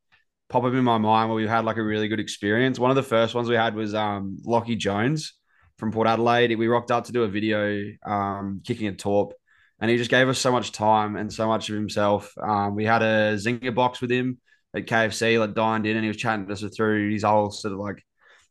pop 0.50 0.66
up 0.66 0.74
in 0.74 0.84
my 0.84 0.98
mind 0.98 1.30
where 1.30 1.38
we've 1.38 1.48
had 1.48 1.64
like 1.64 1.78
a 1.78 1.84
really 1.84 2.10
good 2.10 2.20
experience. 2.20 2.80
One 2.80 2.90
of 2.92 2.96
the 2.96 3.04
first 3.04 3.34
ones 3.34 3.48
we 3.48 3.56
had 3.56 3.76
was 3.76 3.96
um 3.96 4.40
Lachie 4.46 4.78
Jones 4.78 5.36
from 5.78 5.94
Port 5.94 6.08
Adelaide. 6.08 6.54
We 6.58 6.68
rocked 6.68 6.92
up 6.92 7.06
to 7.06 7.14
do 7.14 7.24
a 7.24 7.30
video 7.30 7.82
um 8.06 8.62
kicking 8.66 8.88
a 8.88 8.94
torp, 8.94 9.34
and 9.80 9.90
he 9.90 9.98
just 9.98 10.10
gave 10.10 10.28
us 10.28 10.40
so 10.40 10.52
much 10.52 10.72
time 10.72 11.16
and 11.16 11.32
so 11.32 11.48
much 11.48 11.70
of 11.70 11.76
himself. 11.76 12.34
Um, 12.42 12.76
we 12.76 12.86
had 12.86 13.02
a 13.02 13.36
zinger 13.36 13.74
box 13.74 14.02
with 14.02 14.12
him 14.12 14.40
at 14.76 14.86
KFC, 14.86 15.40
like 15.40 15.54
dined 15.54 15.86
in, 15.86 15.96
and 15.96 16.04
he 16.04 16.10
was 16.10 16.18
chatting 16.18 16.52
us 16.52 16.64
through 16.76 17.12
his 17.12 17.24
whole 17.24 17.52
sort 17.52 17.74
of 17.74 17.80
like 17.80 18.04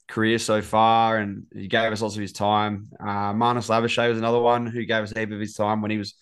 career 0.08 0.38
so 0.38 0.62
far, 0.62 1.18
and 1.18 1.44
he 1.52 1.68
gave 1.68 1.92
us 1.92 2.02
lots 2.02 2.16
of 2.16 2.22
his 2.22 2.32
time. 2.32 2.88
Uh, 3.00 3.32
Lavashay 3.32 4.08
was 4.08 4.18
another 4.18 4.40
one 4.40 4.66
who 4.66 4.84
gave 4.84 5.02
us 5.02 5.12
a 5.14 5.20
heap 5.20 5.32
of 5.32 5.40
his 5.40 5.54
time 5.54 5.82
when 5.82 5.90
he 5.90 5.98
was 5.98 6.14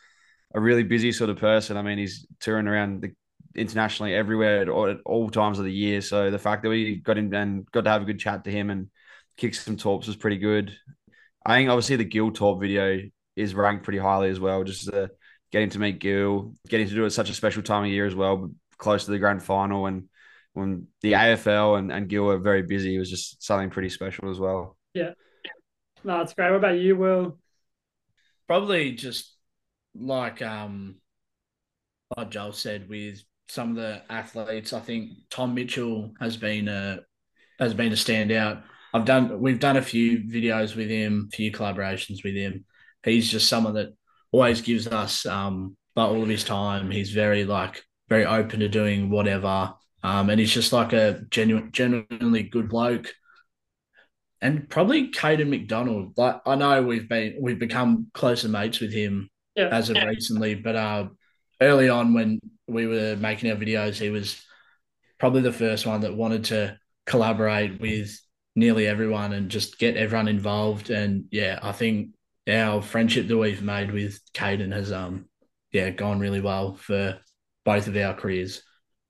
a 0.54 0.60
really 0.60 0.82
busy 0.82 1.12
sort 1.12 1.30
of 1.30 1.36
person. 1.36 1.76
I 1.76 1.82
mean, 1.82 1.98
he's 1.98 2.26
touring 2.40 2.66
around 2.66 3.02
the 3.02 3.12
internationally 3.54 4.14
everywhere 4.14 4.60
at 4.60 4.68
all, 4.68 4.88
at 4.88 4.98
all 5.04 5.30
times 5.30 5.58
of 5.58 5.64
the 5.64 5.72
year. 5.72 6.00
So 6.00 6.30
the 6.30 6.38
fact 6.38 6.62
that 6.62 6.68
we 6.68 6.96
got 6.96 7.18
him 7.18 7.32
and 7.32 7.70
got 7.70 7.84
to 7.84 7.90
have 7.90 8.02
a 8.02 8.06
good 8.06 8.18
chat 8.18 8.44
to 8.44 8.50
him 8.50 8.70
and 8.70 8.88
kick 9.36 9.54
some 9.54 9.76
torps 9.76 10.06
was 10.06 10.16
pretty 10.16 10.38
good. 10.38 10.76
I 11.44 11.56
think 11.56 11.70
obviously 11.70 11.96
the 11.96 12.04
Gil 12.04 12.32
torp 12.32 12.60
video 12.60 13.00
is 13.36 13.54
ranked 13.54 13.84
pretty 13.84 13.98
highly 13.98 14.30
as 14.30 14.40
well. 14.40 14.64
Just 14.64 14.92
uh, 14.92 15.08
getting 15.52 15.70
to 15.70 15.78
meet 15.78 16.00
Gil, 16.00 16.54
getting 16.68 16.88
to 16.88 16.94
do 16.94 17.02
it 17.04 17.06
at 17.06 17.12
such 17.12 17.30
a 17.30 17.34
special 17.34 17.62
time 17.62 17.84
of 17.84 17.90
year 17.90 18.06
as 18.06 18.14
well, 18.14 18.50
close 18.78 19.04
to 19.04 19.10
the 19.10 19.18
grand 19.18 19.42
final 19.42 19.86
and 19.86 20.08
when 20.54 20.86
the 21.02 21.12
AFL 21.12 21.78
and, 21.78 21.92
and 21.92 22.08
Gil 22.08 22.24
were 22.24 22.38
very 22.38 22.62
busy, 22.62 22.96
it 22.96 22.98
was 22.98 23.10
just 23.10 23.42
something 23.42 23.68
pretty 23.68 23.90
special 23.90 24.30
as 24.30 24.38
well. 24.38 24.78
Yeah, 24.94 25.10
no, 26.02 26.22
it's 26.22 26.32
great. 26.32 26.50
What 26.50 26.56
about 26.56 26.78
you, 26.78 26.96
Will? 26.96 27.38
probably 28.46 28.92
just 28.92 29.34
like 29.94 30.42
um, 30.42 30.96
like 32.16 32.30
Joel 32.30 32.52
said 32.52 32.88
with 32.88 33.20
some 33.48 33.70
of 33.70 33.76
the 33.76 34.02
athletes. 34.08 34.72
I 34.72 34.80
think 34.80 35.10
Tom 35.30 35.54
Mitchell 35.54 36.12
has 36.20 36.36
been 36.36 36.68
a 36.68 37.00
has 37.58 37.74
been 37.74 37.92
a 37.92 37.96
standout. 37.96 38.62
I've 38.94 39.04
done 39.04 39.40
we've 39.40 39.60
done 39.60 39.76
a 39.76 39.82
few 39.82 40.20
videos 40.20 40.76
with 40.76 40.88
him, 40.88 41.28
a 41.32 41.36
few 41.36 41.52
collaborations 41.52 42.24
with 42.24 42.34
him. 42.34 42.64
He's 43.06 43.30
just 43.30 43.48
someone 43.48 43.74
that 43.74 43.94
always 44.32 44.60
gives 44.60 44.86
us 44.86 45.24
um 45.26 45.76
like 45.94 46.08
all 46.10 46.22
of 46.22 46.28
his 46.28 46.44
time. 46.44 46.90
He's 46.90 47.10
very 47.12 47.44
like 47.44 47.82
very 48.08 48.26
open 48.26 48.60
to 48.60 48.68
doing 48.68 49.10
whatever. 49.10 49.74
Um, 50.02 50.30
and 50.30 50.38
he's 50.38 50.52
just 50.52 50.72
like 50.72 50.92
a 50.92 51.22
genuine, 51.30 51.70
genuinely 51.72 52.44
good 52.44 52.68
bloke. 52.68 53.08
And 54.42 54.68
probably 54.68 55.10
Caden 55.10 55.48
McDonald. 55.48 56.12
Like 56.16 56.40
I 56.46 56.54
know 56.56 56.82
we've 56.82 57.08
been 57.08 57.36
we've 57.40 57.58
become 57.58 58.08
closer 58.12 58.48
mates 58.48 58.80
with 58.80 58.92
him 58.92 59.30
Yeah. 59.56 59.68
as 59.68 59.88
of 59.90 59.96
recently, 59.96 60.54
but 60.54 60.76
uh, 60.76 61.08
early 61.60 61.88
on 61.88 62.12
when 62.14 62.40
we 62.68 62.86
were 62.86 63.16
making 63.16 63.50
our 63.50 63.56
videos, 63.56 63.98
he 63.98 64.10
was 64.10 64.42
probably 65.18 65.40
the 65.40 65.52
first 65.52 65.86
one 65.86 66.02
that 66.02 66.14
wanted 66.16 66.44
to 66.44 66.78
collaborate 67.06 67.80
with 67.80 68.20
nearly 68.54 68.86
everyone 68.86 69.32
and 69.32 69.50
just 69.50 69.78
get 69.78 69.96
everyone 69.96 70.28
involved. 70.28 70.90
And 70.90 71.24
yeah, 71.30 71.58
I 71.62 71.72
think 71.72 72.10
our 72.48 72.80
friendship 72.82 73.28
that 73.28 73.36
we've 73.36 73.62
made 73.62 73.90
with 73.92 74.20
Caden 74.32 74.72
has 74.72 74.92
um 74.92 75.26
yeah 75.72 75.90
gone 75.90 76.20
really 76.20 76.40
well 76.40 76.74
for 76.74 77.18
both 77.64 77.88
of 77.88 77.96
our 77.96 78.14
careers. 78.14 78.62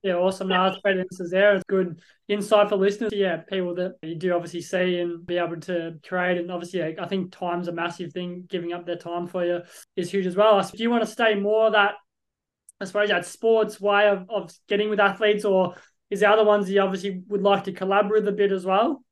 Yeah, 0.02 0.14
awesome. 0.14 0.48
No, 0.48 0.64
that's 0.64 0.80
great 0.82 0.98
answers 0.98 1.30
there. 1.30 1.56
It's 1.56 1.64
good 1.68 2.00
insight 2.28 2.68
for 2.68 2.76
listeners. 2.76 3.12
Yeah, 3.12 3.38
people 3.38 3.74
that 3.74 3.96
you 4.02 4.14
do 4.14 4.34
obviously 4.34 4.60
see 4.60 5.00
and 5.00 5.26
be 5.26 5.36
able 5.36 5.58
to 5.62 5.98
create. 6.06 6.38
And 6.38 6.50
obviously, 6.50 6.78
yeah, 6.78 6.90
I 7.00 7.08
think 7.08 7.32
time's 7.32 7.66
a 7.66 7.72
massive 7.72 8.12
thing. 8.12 8.44
Giving 8.48 8.72
up 8.72 8.86
their 8.86 8.98
time 8.98 9.26
for 9.26 9.44
you 9.44 9.62
is 9.96 10.10
huge 10.10 10.26
as 10.26 10.36
well. 10.36 10.62
So 10.62 10.76
Do 10.76 10.82
you 10.82 10.90
want 10.90 11.04
to 11.04 11.10
stay 11.10 11.34
more 11.34 11.72
that, 11.72 11.94
I 12.80 12.84
suppose, 12.84 13.08
that 13.08 13.26
sports 13.26 13.80
way 13.80 14.08
of, 14.08 14.30
of 14.30 14.52
getting 14.68 14.90
with 14.90 15.00
athletes, 15.00 15.44
or 15.44 15.74
is 16.08 16.20
there 16.20 16.30
other 16.30 16.44
ones 16.44 16.70
you 16.70 16.80
obviously 16.80 17.22
would 17.26 17.42
like 17.42 17.64
to 17.64 17.72
collaborate 17.72 18.22
with 18.22 18.32
a 18.32 18.36
bit 18.36 18.52
as 18.52 18.64
well? 18.64 19.02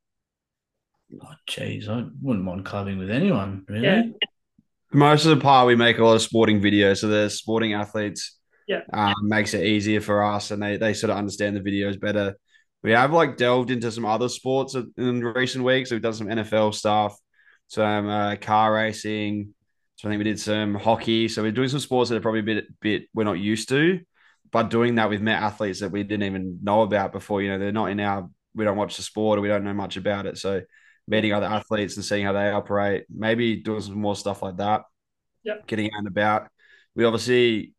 Oh, 1.23 1.33
geez, 1.47 1.89
I 1.89 2.05
wouldn't 2.23 2.45
mind 2.45 2.65
clubbing 2.65 2.99
with 2.99 3.11
anyone, 3.11 3.65
really. 3.69 3.85
Yeah. 3.85 4.03
Most 4.93 5.25
of 5.25 5.37
the 5.37 5.43
part 5.43 5.67
we 5.67 5.75
make 5.77 5.99
a 5.99 6.05
lot 6.05 6.15
of 6.15 6.23
sporting 6.23 6.61
videos, 6.61 6.99
so 6.99 7.09
the 7.09 7.29
sporting 7.29 7.75
athletes 7.75 8.39
Yeah. 8.69 8.83
um, 8.93 9.15
makes 9.23 9.53
it 9.55 9.65
easier 9.67 10.01
for 10.01 10.23
us, 10.23 10.51
and 10.51 10.63
they 10.63 10.77
they 10.77 10.95
sort 10.95 11.11
of 11.11 11.17
understand 11.17 11.57
the 11.57 11.61
videos 11.61 11.99
better. 11.99 12.37
We 12.83 12.93
have 12.93 13.13
like 13.13 13.37
delved 13.37 13.71
into 13.71 13.91
some 13.91 14.05
other 14.05 14.29
sports 14.29 14.75
in 14.97 15.25
recent 15.25 15.65
weeks. 15.65 15.91
We've 15.91 16.03
done 16.03 16.13
some 16.15 16.29
NFL 16.29 16.75
stuff, 16.75 17.17
some 17.69 18.09
uh, 18.09 18.37
car 18.37 18.73
racing. 18.75 19.55
So 19.97 20.09
I 20.09 20.13
think 20.13 20.19
we 20.19 20.25
did 20.25 20.41
some 20.41 20.75
hockey. 20.75 21.29
So 21.29 21.43
we're 21.43 21.53
doing 21.53 21.69
some 21.69 21.81
sports 21.81 22.11
that 22.11 22.17
are 22.17 22.21
probably 22.21 22.41
a 22.41 22.43
bit 22.45 22.81
bit 22.81 23.03
we're 23.15 23.25
not 23.25 23.39
used 23.39 23.69
to, 23.71 24.01
but 24.53 24.71
doing 24.71 24.97
that 24.97 25.09
we've 25.11 25.23
met 25.23 25.43
athletes 25.43 25.81
that 25.81 25.91
we 25.91 26.03
didn't 26.03 26.25
even 26.25 26.61
know 26.63 26.83
about 26.83 27.13
before. 27.13 27.43
You 27.43 27.51
know, 27.51 27.59
they're 27.59 27.73
not 27.73 27.91
in 27.91 28.01
our. 28.01 28.29
We 28.55 28.65
don't 28.65 28.77
watch 28.77 28.97
the 28.97 29.03
sport 29.03 29.39
or 29.39 29.43
we 29.43 29.49
don't 29.49 29.65
know 29.65 29.75
much 29.75 29.97
about 29.97 30.27
it. 30.27 30.39
So 30.39 30.63
meeting 31.07 31.33
other 31.33 31.47
athletes 31.47 31.97
and 31.97 32.05
seeing 32.05 32.25
how 32.25 32.33
they 32.33 32.51
operate, 32.51 33.05
maybe 33.09 33.57
doing 33.57 33.81
some 33.81 33.99
more 33.99 34.17
stuff 34.17 34.43
like 34.43 34.57
that. 34.57 34.83
Yep. 35.45 35.67
Getting 35.67 35.87
out 35.87 35.99
and 35.99 36.09
about. 36.09 36.49
We 36.95 37.05
obviously 37.05 37.75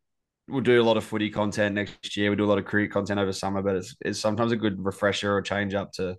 will 0.48 0.60
do 0.60 0.80
a 0.80 0.84
lot 0.84 0.96
of 0.96 1.04
footy 1.04 1.30
content 1.30 1.74
next 1.74 2.16
year. 2.16 2.30
We 2.30 2.36
do 2.36 2.44
a 2.44 2.46
lot 2.46 2.58
of 2.58 2.64
cricket 2.64 2.92
content 2.92 3.18
over 3.18 3.32
summer, 3.32 3.62
but 3.62 3.76
it's, 3.76 3.96
it's 4.00 4.20
sometimes 4.20 4.52
a 4.52 4.56
good 4.56 4.84
refresher 4.84 5.34
or 5.34 5.42
change 5.42 5.74
up 5.74 5.92
to 5.92 6.16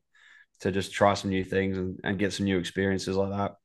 to 0.59 0.71
just 0.71 0.91
try 0.91 1.13
some 1.13 1.29
new 1.29 1.43
things 1.43 1.77
and, 1.77 1.99
and 2.03 2.17
get 2.17 2.33
some 2.33 2.45
new 2.45 2.57
experiences 2.57 3.15
like 3.15 3.29
that. 3.29 3.55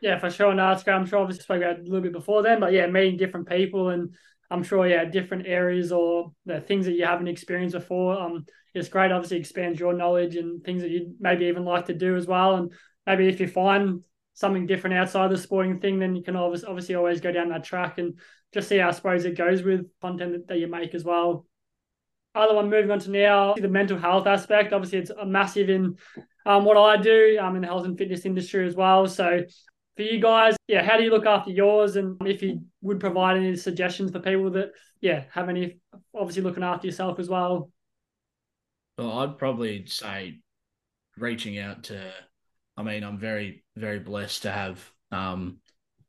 Yeah, 0.00 0.18
for 0.18 0.30
sure. 0.30 0.52
No, 0.52 0.72
it's. 0.72 0.86
I'm 0.86 1.06
sure 1.06 1.20
obviously 1.20 1.44
spoke 1.44 1.62
about 1.62 1.78
a 1.78 1.82
little 1.82 2.00
bit 2.00 2.12
before 2.12 2.42
then, 2.42 2.60
but 2.60 2.72
yeah, 2.72 2.86
meeting 2.86 3.16
different 3.16 3.48
people 3.48 3.90
and 3.90 4.14
I'm 4.50 4.62
sure, 4.62 4.86
yeah, 4.86 5.04
different 5.04 5.46
areas 5.46 5.92
or 5.92 6.32
the 6.46 6.60
things 6.60 6.86
that 6.86 6.92
you 6.92 7.04
haven't 7.04 7.28
experienced 7.28 7.74
before. 7.74 8.20
Um, 8.20 8.44
it's 8.74 8.88
great. 8.88 9.12
Obviously, 9.12 9.38
expands 9.38 9.78
your 9.78 9.94
knowledge 9.94 10.36
and 10.36 10.62
things 10.64 10.82
that 10.82 10.90
you'd 10.90 11.14
maybe 11.20 11.46
even 11.46 11.64
like 11.64 11.86
to 11.86 11.94
do 11.94 12.16
as 12.16 12.26
well. 12.26 12.56
And 12.56 12.72
maybe 13.06 13.28
if 13.28 13.40
you 13.40 13.48
find 13.48 14.00
something 14.34 14.66
different 14.66 14.96
outside 14.96 15.30
the 15.30 15.38
sporting 15.38 15.80
thing, 15.80 15.98
then 15.98 16.14
you 16.14 16.22
can 16.22 16.36
obviously 16.36 16.68
obviously 16.68 16.94
always 16.96 17.20
go 17.20 17.32
down 17.32 17.48
that 17.50 17.64
track 17.64 17.98
and 17.98 18.18
just 18.52 18.68
see 18.68 18.78
how 18.78 18.88
I 18.88 18.92
suppose 18.92 19.24
it 19.24 19.36
goes 19.36 19.62
with 19.62 19.86
content 20.00 20.46
that, 20.48 20.58
you 20.58 20.66
make 20.66 20.94
as 20.94 21.04
well. 21.04 21.46
Other 22.34 22.54
one 22.54 22.68
moving 22.68 22.90
on 22.90 22.98
to 23.00 23.10
now 23.10 23.54
the 23.54 23.68
mental 23.68 23.96
health 23.96 24.26
aspect. 24.26 24.72
Obviously, 24.72 24.98
it's 24.98 25.10
a 25.10 25.24
massive 25.24 25.70
in 25.70 25.96
um, 26.46 26.64
what 26.64 26.76
I 26.76 27.00
do 27.00 27.38
um, 27.40 27.54
in 27.54 27.62
the 27.62 27.68
health 27.68 27.84
and 27.84 27.96
fitness 27.96 28.26
industry 28.26 28.66
as 28.66 28.74
well. 28.74 29.06
So 29.06 29.42
for 29.96 30.02
you 30.02 30.20
guys, 30.20 30.56
yeah, 30.66 30.82
how 30.82 30.96
do 30.96 31.04
you 31.04 31.10
look 31.10 31.26
after 31.26 31.50
yours? 31.50 31.96
And 31.96 32.16
if 32.26 32.42
you 32.42 32.62
would 32.82 33.00
provide 33.00 33.36
any 33.36 33.56
suggestions 33.56 34.10
for 34.10 34.20
people 34.20 34.50
that, 34.50 34.72
yeah, 35.00 35.24
have 35.32 35.48
any, 35.48 35.78
obviously 36.14 36.42
looking 36.42 36.64
after 36.64 36.86
yourself 36.86 37.18
as 37.18 37.28
well. 37.28 37.70
Well, 38.98 39.18
I'd 39.18 39.38
probably 39.38 39.86
say 39.86 40.40
reaching 41.16 41.58
out 41.58 41.84
to, 41.84 42.12
I 42.76 42.82
mean, 42.82 43.04
I'm 43.04 43.18
very, 43.18 43.64
very 43.76 44.00
blessed 44.00 44.42
to 44.42 44.50
have 44.50 44.84
um, 45.12 45.58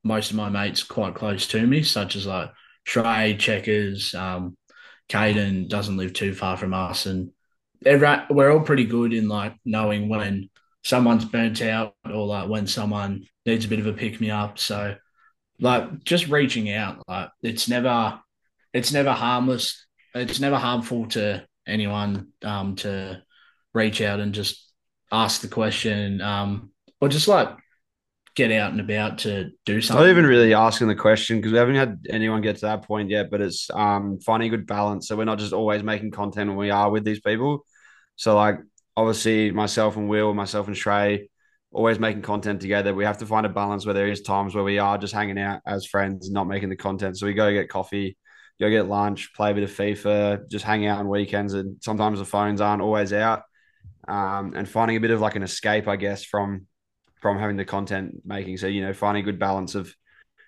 most 0.04 0.32
of 0.32 0.38
my 0.38 0.50
mates 0.50 0.84
quite 0.84 1.16
close 1.16 1.48
to 1.48 1.66
me, 1.66 1.84
such 1.84 2.16
as 2.16 2.26
like 2.26 2.52
Shrey, 2.88 3.38
Checkers, 3.38 4.14
um, 4.16 4.56
Caden 5.10 5.70
doesn't 5.70 5.98
live 5.98 6.14
too 6.14 6.34
far 6.34 6.58
from 6.58 6.74
us. 6.74 7.06
And 7.06 7.32
we're 7.84 8.52
all 8.52 8.62
pretty 8.62 8.86
good 8.86 9.14
in 9.14 9.28
like 9.28 9.54
knowing 9.64 10.10
when 10.10 10.50
someone's 10.86 11.26
burnt 11.26 11.64
out 11.64 11.96
or 12.06 12.28
like 12.28 12.48
when 12.48 12.68
someone 12.68 13.26
needs 13.44 13.66
a 13.66 13.68
bit 13.68 13.80
of 13.80 13.88
a 13.88 13.94
pick 13.94 14.22
me 14.22 14.30
up. 14.30 14.60
So 14.60 14.96
like 15.60 16.04
just 16.04 16.28
reaching 16.28 16.72
out, 16.72 17.02
like 17.08 17.30
it's 17.42 17.68
never, 17.68 18.20
it's 18.72 18.94
never 18.94 19.12
harmless. 19.12 19.84
It's 20.14 20.40
never 20.40 20.58
harmful 20.58 21.08
to 21.08 21.44
anyone 21.68 22.28
um, 22.44 22.76
to 22.78 23.24
reach 23.74 24.00
out 24.00 24.20
and 24.20 24.32
just 24.32 24.72
ask 25.12 25.42
the 25.42 25.48
question 25.48 26.22
um, 26.22 26.70
or 27.02 27.10
just 27.10 27.28
like 27.28 27.50
get 28.36 28.52
out 28.52 28.72
and 28.72 28.80
about 28.80 29.18
to 29.20 29.50
do 29.66 29.82
something. 29.82 30.06
Not 30.06 30.12
even 30.12 30.28
really 30.28 30.54
asking 30.54 30.88
the 30.88 30.96
question 30.96 31.38
because 31.38 31.52
we 31.52 31.58
haven't 31.58 31.76
had 31.76 32.06
anyone 32.12 32.42
get 32.42 32.58
to 32.58 32.68
that 32.68 32.84
point 32.84 33.10
yet, 33.10 33.32
but 33.32 33.42
it's 33.42 33.72
um, 33.74 34.20
finding 34.20 34.54
a 34.54 34.56
good 34.56 34.68
balance. 34.68 35.08
So 35.08 35.16
we're 35.16 35.26
not 35.26 35.40
just 35.40 35.54
always 35.54 35.82
making 35.82 36.12
content 36.12 36.50
when 36.50 36.58
we 36.58 36.70
are 36.70 36.92
with 36.92 37.04
these 37.04 37.22
people. 37.22 37.66
So 38.18 38.36
like 38.36 38.60
obviously 38.98 39.52
myself 39.52 39.98
and 39.98 40.10
Will, 40.10 40.34
myself 40.34 40.68
and 40.68 40.76
Shrey, 40.76 41.28
always 41.72 42.00
making 42.00 42.22
content 42.22 42.62
together. 42.62 42.94
We 42.94 43.06
have 43.06 43.18
to 43.20 43.26
find 43.26 43.46
a 43.46 43.50
balance 43.50 43.86
where 43.86 43.94
there 43.94 44.08
is 44.08 44.22
times 44.22 44.56
where 44.56 44.64
we 44.64 44.80
are 44.80 44.98
just 44.98 45.14
hanging 45.14 45.40
out 45.40 45.62
as 45.66 45.86
friends, 45.86 46.32
not 46.32 46.48
making 46.48 46.70
the 46.70 46.76
content. 46.76 47.18
So 47.18 47.26
we 47.26 47.34
go 47.34 47.52
get 47.52 47.70
coffee, 47.70 48.18
go 48.60 48.70
get 48.70 48.88
lunch, 48.88 49.34
play 49.34 49.52
a 49.52 49.54
bit 49.54 49.64
of 49.64 49.72
FIFA, 49.72 50.50
just 50.50 50.64
hang 50.64 50.86
out 50.86 51.00
on 51.00 51.10
weekends. 51.10 51.54
And 51.54 51.78
sometimes 51.82 52.20
the 52.20 52.26
phones 52.26 52.62
aren't 52.62 52.82
always 52.82 53.12
out. 53.12 53.44
Um, 54.08 54.54
and 54.56 54.70
finding 54.70 54.98
a 54.98 55.02
bit 55.02 55.12
of 55.12 55.20
like 55.20 55.36
an 55.36 55.44
escape, 55.44 55.88
I 55.88 55.96
guess, 55.96 56.24
from 56.24 56.68
from 57.22 57.40
having 57.40 57.58
the 57.58 57.66
content 57.66 58.22
making. 58.24 58.58
So, 58.58 58.68
you 58.68 58.82
know, 58.82 58.94
finding 58.94 59.24
a 59.24 59.26
good 59.26 59.40
balance 59.40 59.74
of 59.74 59.94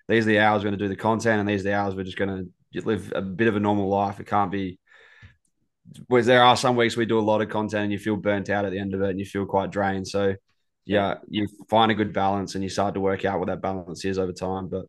these 0.08 0.26
are 0.26 0.30
the 0.30 0.40
hours 0.40 0.62
we're 0.62 0.70
going 0.70 0.80
to 0.80 0.86
do 0.86 0.90
the 0.90 0.96
content 0.96 1.40
and 1.40 1.50
these 1.50 1.62
are 1.62 1.70
the 1.70 1.74
hours 1.74 1.96
we're 1.96 2.04
just 2.04 2.18
going 2.18 2.52
to 2.74 2.82
live 2.82 3.12
a 3.16 3.22
bit 3.22 3.48
of 3.48 3.56
a 3.56 3.60
normal 3.60 3.90
life. 3.90 4.20
It 4.20 4.28
can't 4.28 4.52
be 4.52 4.80
whereas 6.08 6.26
there 6.26 6.44
are 6.44 6.58
some 6.58 6.76
weeks 6.76 6.98
we 6.98 7.06
do 7.06 7.20
a 7.20 7.22
lot 7.22 7.42
of 7.42 7.50
content 7.50 7.84
and 7.84 7.92
you 7.92 8.00
feel 8.00 8.16
burnt 8.16 8.50
out 8.50 8.66
at 8.66 8.72
the 8.72 8.80
end 8.80 8.94
of 8.94 9.02
it 9.02 9.10
and 9.10 9.20
you 9.20 9.26
feel 9.26 9.46
quite 9.46 9.72
drained. 9.72 10.08
So 10.08 10.36
yeah, 10.86 11.16
you 11.30 11.48
find 11.70 11.92
a 11.92 11.96
good 11.96 12.14
balance 12.14 12.56
and 12.56 12.64
you 12.64 12.70
start 12.70 12.94
to 12.94 13.00
work 13.00 13.26
out 13.26 13.40
what 13.40 13.48
that 13.48 13.62
balance 13.62 14.06
is 14.06 14.18
over 14.18 14.32
time. 14.32 14.68
But 14.68 14.86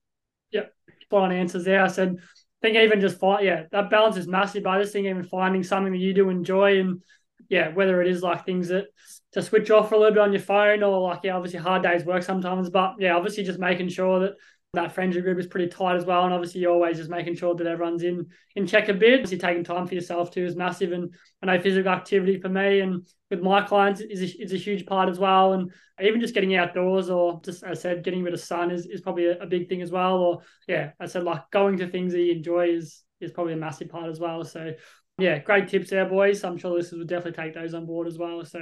yeah, 0.51 0.67
fine 1.11 1.33
answers 1.33 1.65
there. 1.65 1.83
I 1.83 1.89
said, 1.89 2.17
I 2.19 2.67
think 2.67 2.77
even 2.77 3.01
just 3.01 3.19
find, 3.19 3.45
yeah, 3.45 3.65
that 3.73 3.91
balance 3.91 4.17
is 4.17 4.29
massive. 4.29 4.63
But 4.63 4.71
I 4.71 4.81
just 4.81 4.93
think 4.93 5.07
even 5.07 5.25
finding 5.25 5.63
something 5.63 5.93
that 5.93 5.99
you 5.99 6.15
do 6.15 6.31
enjoy 6.31 6.81
and 6.81 7.03
yeah, 7.49 7.73
whether 7.73 8.03
it 8.03 8.09
is 8.09 8.23
like 8.23 8.45
things 8.45 8.69
that 8.69 8.87
to 9.33 9.43
switch 9.43 9.71
off 9.71 9.89
for 9.89 9.95
a 9.95 9.99
little 9.99 10.15
bit 10.15 10.23
on 10.23 10.33
your 10.33 10.43
phone 10.43 10.83
or 10.83 11.01
like, 11.01 11.21
yeah, 11.25 11.37
obviously 11.37 11.61
hard 11.61 11.83
days 11.83 12.05
work 12.05 12.23
sometimes, 12.23 12.71
but 12.71 12.95
yeah, 12.99 13.17
obviously 13.17 13.45
just 13.45 13.59
making 13.59 13.89
sure 13.89 14.21
that 14.21 14.35
that 14.75 14.93
friendship 14.93 15.25
group 15.25 15.39
is 15.39 15.47
pretty 15.47 15.69
tight 15.69 15.97
as 15.97 16.05
well. 16.05 16.25
And 16.25 16.35
obviously 16.35 16.61
you're 16.61 16.73
always 16.73 16.99
just 16.99 17.09
making 17.09 17.37
sure 17.37 17.55
that 17.55 17.67
everyone's 17.67 18.03
in 18.03 18.27
in 18.55 18.67
check 18.67 18.89
a 18.89 18.95
bit. 18.95 19.15
Obviously 19.15 19.39
taking 19.39 19.65
time 19.65 19.87
for 19.87 19.95
yourself 19.95 20.31
too 20.31 20.45
is 20.45 20.57
massive. 20.57 20.93
And 20.93 21.15
I 21.43 21.47
know 21.47 21.63
physical 21.63 21.91
activity 21.91 22.39
for 22.39 22.51
me 22.51 22.81
and 22.81 23.07
with 23.31 23.41
my 23.41 23.63
clients 23.63 24.01
is 24.01 24.21
a, 24.21 24.43
is 24.43 24.53
a 24.53 24.59
huge 24.59 24.85
part 24.85 25.09
as 25.09 25.19
well. 25.19 25.55
And 25.55 25.73
even 26.01 26.21
just 26.21 26.35
getting 26.35 26.55
outdoors 26.55 27.09
or 27.09 27.41
just, 27.43 27.65
I 27.65 27.73
said, 27.73 28.05
getting 28.05 28.23
bit 28.25 28.35
of 28.35 28.41
sun 28.41 28.71
is, 28.71 28.87
is 28.87 29.01
probably 29.01 29.27
a, 29.27 29.39
a 29.39 29.47
big 29.47 29.71
thing 29.71 29.81
as 29.81 29.91
well. 29.91 30.19
Or 30.19 30.43
yeah, 30.67 30.91
I 31.01 31.07
said 31.07 31.25
like 31.25 31.51
going 31.51 31.79
to 31.79 31.89
things 31.89 32.13
that 32.13 32.21
you 32.21 32.33
enjoy 32.33 32.69
is 32.69 33.03
is 33.21 33.33
probably 33.33 33.55
a 33.55 33.57
massive 33.57 33.89
part 33.89 34.11
as 34.11 34.21
well. 34.21 34.45
So 34.45 34.75
yeah, 35.17 35.39
great 35.39 35.69
tips 35.69 35.91
there, 35.91 36.07
boys. 36.07 36.45
I'm 36.45 36.59
sure 36.59 36.73
listeners 36.73 36.99
will 36.99 37.07
definitely 37.07 37.43
take 37.43 37.55
those 37.55 37.75
on 37.75 37.87
board 37.87 38.07
as 38.07 38.19
well. 38.19 38.45
So 38.45 38.61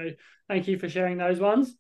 thank 0.49 0.69
you 0.69 0.79
for 0.79 0.89
sharing 0.89 1.19
those 1.19 1.41
ones. 1.41 1.75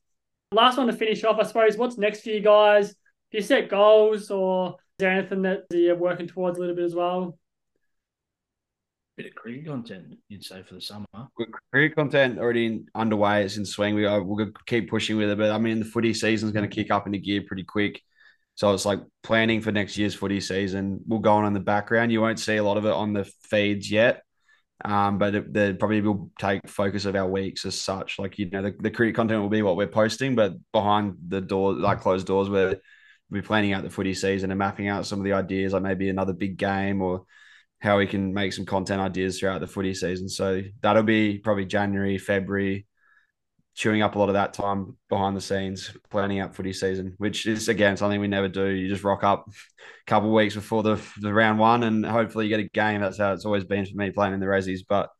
Last 0.52 0.76
one 0.76 0.88
to 0.88 0.92
finish 0.92 1.25
off, 1.25 1.38
I 1.40 1.45
suppose. 1.45 1.76
What's 1.76 1.97
next 1.97 2.23
for 2.23 2.30
you 2.30 2.40
guys? 2.40 2.95
Do 3.33 3.38
you 3.38 3.42
set 3.42 3.68
goals 3.68 4.30
or 4.30 4.71
is 4.71 4.75
there 4.99 5.11
anything 5.11 5.42
that 5.42 5.64
you're 5.71 5.97
working 5.97 6.28
towards 6.28 6.59
a 6.59 6.61
little 6.61 6.76
bit 6.76 6.85
as 6.85 6.95
well? 6.95 7.38
Bit 9.16 9.26
of 9.26 9.35
cricket 9.35 9.66
content, 9.66 10.18
you'd 10.28 10.45
say, 10.45 10.62
for 10.62 10.75
the 10.75 10.80
summer. 10.80 11.06
Good 11.37 11.49
cricket 11.73 11.97
content 11.97 12.38
already 12.38 12.85
underway. 12.95 13.45
It's 13.45 13.56
in 13.56 13.64
swing. 13.64 13.95
We 13.95 14.04
are, 14.04 14.23
we'll 14.23 14.50
keep 14.66 14.90
pushing 14.90 15.16
with 15.16 15.30
it. 15.30 15.38
But 15.38 15.50
I 15.50 15.59
mean, 15.59 15.78
the 15.78 15.85
footy 15.87 16.12
season's 16.12 16.52
going 16.52 16.68
to 16.68 16.75
kick 16.75 16.90
up 16.90 17.06
into 17.06 17.18
gear 17.18 17.42
pretty 17.47 17.64
quick. 17.64 18.02
So 18.56 18.73
it's 18.73 18.87
like 18.87 19.00
planning 19.23 19.61
for 19.61 19.71
next 19.73 19.99
year's 19.99 20.14
footy 20.14 20.40
season 20.40 21.00
will 21.06 21.18
go 21.18 21.33
on 21.33 21.47
in 21.47 21.52
the 21.52 21.61
background. 21.61 22.12
You 22.12 22.23
won't 22.23 22.40
see 22.40 22.56
a 22.56 22.64
lot 22.64 22.78
of 22.78 22.87
it 22.87 22.92
on 22.92 23.12
the 23.12 23.25
feeds 23.50 23.90
yet. 23.90 24.23
Um, 24.85 25.18
but 25.18 25.35
it, 25.35 25.52
they 25.52 25.73
probably 25.73 26.02
will 26.02 26.30
take 26.38 26.66
focus 26.68 27.06
of 27.06 27.16
our 27.16 27.28
weeks 27.28 27.64
as 27.64 27.80
such. 27.80 28.18
Like 28.18 28.38
you 28.38 28.50
know, 28.50 28.62
the, 28.62 28.75
the 28.78 28.90
cricket 28.90 29.14
content 29.14 29.40
will 29.40 29.49
be 29.49 29.62
what 29.62 29.76
we're 29.76 29.87
posting, 29.87 30.35
but 30.35 30.54
behind 30.73 31.16
the 31.28 31.40
door, 31.40 31.75
like 31.75 32.00
closed 32.00 32.26
doors, 32.26 32.50
we're 32.50 32.76
we're 33.30 33.42
planning 33.42 33.73
out 33.73 33.83
the 33.83 33.90
footy 33.90 34.14
season 34.14 34.50
and 34.50 34.59
mapping 34.59 34.88
out 34.88 35.06
some 35.06 35.18
of 35.18 35.25
the 35.25 35.33
ideas, 35.33 35.73
like 35.73 35.83
maybe 35.83 36.09
another 36.09 36.33
big 36.33 36.56
game 36.56 37.02
or 37.02 37.25
how 37.80 37.99
we 37.99 38.06
can 38.06 38.33
make 38.33 38.52
some 38.52 38.64
content 38.64 39.00
ideas 39.00 39.38
throughout 39.38 39.61
the 39.61 39.66
footy 39.66 39.95
season. 39.95 40.28
So 40.28 40.62
that'll 40.83 41.02
be 41.02 41.38
probably 41.38 41.66
January, 41.66 42.18
February, 42.18 42.87
chewing 43.75 44.00
up 44.00 44.14
a 44.14 44.18
lot 44.18 44.28
of 44.28 44.35
that 44.35 44.54
time 44.54 44.97
behind 45.11 45.37
the 45.37 45.40
scenes, 45.40 45.95
planning 46.09 46.40
out 46.40 46.54
footy 46.54 46.73
season, 46.73 47.14
which 47.18 47.47
is 47.47 47.68
again 47.68 47.97
something 47.97 48.21
we 48.21 48.28
never 48.28 48.49
do. 48.49 48.66
You 48.66 48.88
just 48.88 49.04
rock 49.04 49.23
up 49.23 49.49
a 49.49 49.52
couple 50.06 50.33
weeks 50.33 50.54
before 50.54 50.83
the 50.83 51.00
the 51.21 51.33
round 51.33 51.59
one, 51.59 51.83
and 51.83 52.04
hopefully 52.04 52.47
you 52.47 52.56
get 52.56 52.64
a 52.64 52.68
game. 52.68 53.00
That's 53.00 53.18
how 53.18 53.33
it's 53.33 53.45
always 53.45 53.64
been 53.64 53.85
for 53.85 53.95
me 53.95 54.11
playing 54.11 54.35
in 54.35 54.40
the 54.40 54.47
Ressies, 54.47 54.80
but 54.88 55.11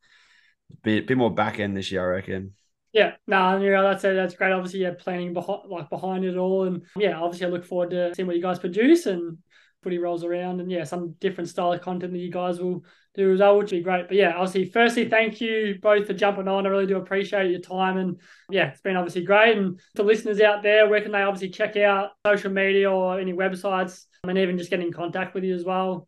a 0.71 0.75
bit, 0.83 1.07
bit 1.07 1.17
more 1.17 1.33
back 1.33 1.59
end 1.59 1.77
this 1.77 1.91
year, 1.91 2.01
I 2.01 2.15
reckon. 2.15 2.53
Yeah, 2.97 3.11
no, 3.27 3.59
know, 3.59 3.83
that's 3.83 4.01
that's 4.01 4.33
great. 4.33 4.51
Obviously, 4.51 4.79
yeah, 4.79 4.93
planning 4.97 5.31
behind 5.31 5.69
like 5.69 5.87
behind 5.87 6.25
it 6.25 6.35
all, 6.35 6.63
and 6.63 6.81
yeah, 6.97 7.19
obviously, 7.19 7.45
I 7.45 7.49
look 7.51 7.63
forward 7.63 7.91
to 7.91 8.15
seeing 8.15 8.25
what 8.25 8.35
you 8.35 8.41
guys 8.41 8.57
produce 8.57 9.05
and 9.05 9.37
footy 9.83 9.99
rolls 9.99 10.23
around, 10.23 10.61
and 10.61 10.71
yeah, 10.71 10.83
some 10.83 11.11
different 11.19 11.47
style 11.47 11.71
of 11.73 11.81
content 11.81 12.11
that 12.13 12.17
you 12.17 12.31
guys 12.31 12.59
will 12.59 12.83
do 13.13 13.31
as 13.31 13.39
well, 13.39 13.59
which 13.59 13.69
would 13.69 13.77
be 13.77 13.83
great. 13.83 14.07
But 14.07 14.17
yeah, 14.17 14.33
obviously, 14.33 14.71
firstly, 14.71 15.07
thank 15.07 15.39
you 15.39 15.77
both 15.79 16.07
for 16.07 16.15
jumping 16.15 16.47
on. 16.47 16.65
I 16.65 16.69
really 16.69 16.87
do 16.87 16.97
appreciate 16.97 17.51
your 17.51 17.59
time, 17.59 17.97
and 17.97 18.19
yeah, 18.49 18.69
it's 18.71 18.81
been 18.81 18.95
obviously 18.95 19.25
great. 19.25 19.55
And 19.55 19.79
to 19.95 20.01
listeners 20.01 20.41
out 20.41 20.63
there, 20.63 20.89
where 20.89 21.01
can 21.01 21.11
they 21.11 21.21
obviously 21.21 21.49
check 21.49 21.77
out 21.77 22.13
social 22.25 22.51
media 22.51 22.89
or 22.89 23.19
any 23.19 23.33
websites, 23.33 24.05
and 24.23 24.39
even 24.39 24.57
just 24.57 24.71
get 24.71 24.79
in 24.79 24.91
contact 24.91 25.35
with 25.35 25.43
you 25.43 25.53
as 25.53 25.63
well? 25.63 26.07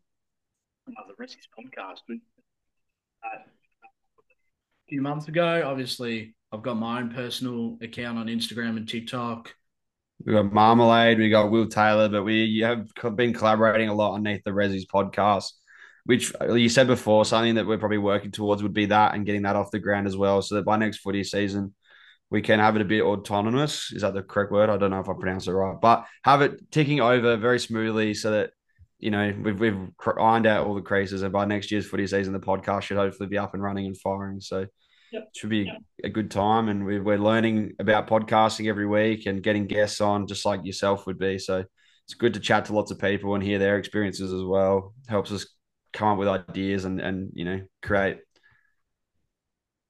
Another 0.88 1.14
Ressies 1.20 1.46
podcast. 1.56 2.00
Uh, 3.22 3.38
few 4.90 5.00
months 5.00 5.28
ago, 5.28 5.62
obviously, 5.64 6.34
I've 6.52 6.62
got 6.62 6.76
my 6.76 7.00
own 7.00 7.10
personal 7.10 7.78
account 7.80 8.18
on 8.18 8.26
Instagram 8.26 8.76
and 8.76 8.88
TikTok. 8.88 9.54
We 10.26 10.34
got 10.34 10.52
Marmalade, 10.52 11.18
we 11.18 11.30
got 11.30 11.50
Will 11.50 11.66
Taylor, 11.66 12.08
but 12.08 12.24
we 12.24 12.58
have 12.58 12.88
been 13.16 13.32
collaborating 13.32 13.88
a 13.88 13.94
lot 13.94 14.14
underneath 14.14 14.42
the 14.44 14.50
Ressies 14.50 14.86
podcast 14.86 15.52
which 16.04 16.32
uh, 16.40 16.54
you 16.54 16.68
said 16.68 16.86
before, 16.86 17.24
something 17.24 17.54
that 17.56 17.66
we're 17.66 17.78
probably 17.78 17.98
working 17.98 18.30
towards 18.30 18.62
would 18.62 18.74
be 18.74 18.86
that 18.86 19.14
and 19.14 19.26
getting 19.26 19.42
that 19.42 19.56
off 19.56 19.70
the 19.70 19.78
ground 19.78 20.06
as 20.06 20.16
well, 20.16 20.42
so 20.42 20.56
that 20.56 20.64
by 20.64 20.76
next 20.76 20.98
footy 20.98 21.24
season 21.24 21.74
we 22.30 22.42
can 22.42 22.60
have 22.60 22.76
it 22.76 22.82
a 22.82 22.84
bit 22.84 23.02
autonomous. 23.02 23.92
Is 23.92 24.02
that 24.02 24.14
the 24.14 24.22
correct 24.22 24.52
word? 24.52 24.70
I 24.70 24.76
don't 24.76 24.90
know 24.90 25.00
if 25.00 25.08
I 25.08 25.14
pronounced 25.14 25.48
it 25.48 25.52
right, 25.52 25.76
but 25.80 26.06
have 26.24 26.42
it 26.42 26.70
ticking 26.70 27.00
over 27.00 27.36
very 27.36 27.58
smoothly 27.58 28.14
so 28.14 28.30
that 28.32 28.50
you 28.98 29.10
know 29.10 29.34
we've 29.42 29.58
we've 29.58 29.88
ironed 30.18 30.46
out 30.46 30.66
all 30.66 30.74
the 30.74 30.82
creases, 30.82 31.22
and 31.22 31.32
by 31.32 31.44
next 31.44 31.70
year's 31.70 31.86
footy 31.86 32.06
season, 32.06 32.32
the 32.32 32.40
podcast 32.40 32.82
should 32.82 32.96
hopefully 32.96 33.28
be 33.28 33.38
up 33.38 33.54
and 33.54 33.62
running 33.62 33.86
and 33.86 33.98
firing. 33.98 34.40
So. 34.40 34.66
Yep. 35.12 35.22
It 35.22 35.36
should 35.36 35.50
be 35.50 35.64
yep. 35.64 35.76
a 36.04 36.08
good 36.08 36.30
time, 36.30 36.68
and 36.68 36.84
we're 36.84 37.18
learning 37.18 37.74
about 37.78 38.06
podcasting 38.06 38.68
every 38.68 38.86
week 38.86 39.26
and 39.26 39.42
getting 39.42 39.66
guests 39.66 40.00
on, 40.00 40.26
just 40.26 40.44
like 40.46 40.64
yourself 40.64 41.06
would 41.06 41.18
be. 41.18 41.38
So 41.38 41.64
it's 42.06 42.14
good 42.14 42.34
to 42.34 42.40
chat 42.40 42.66
to 42.66 42.74
lots 42.74 42.90
of 42.90 42.98
people 42.98 43.34
and 43.34 43.42
hear 43.42 43.58
their 43.58 43.76
experiences 43.78 44.32
as 44.32 44.42
well. 44.42 44.94
Helps 45.08 45.32
us 45.32 45.46
come 45.92 46.08
up 46.08 46.18
with 46.18 46.28
ideas 46.28 46.84
and 46.84 47.00
and 47.00 47.30
you 47.34 47.44
know 47.44 47.60
create. 47.82 48.18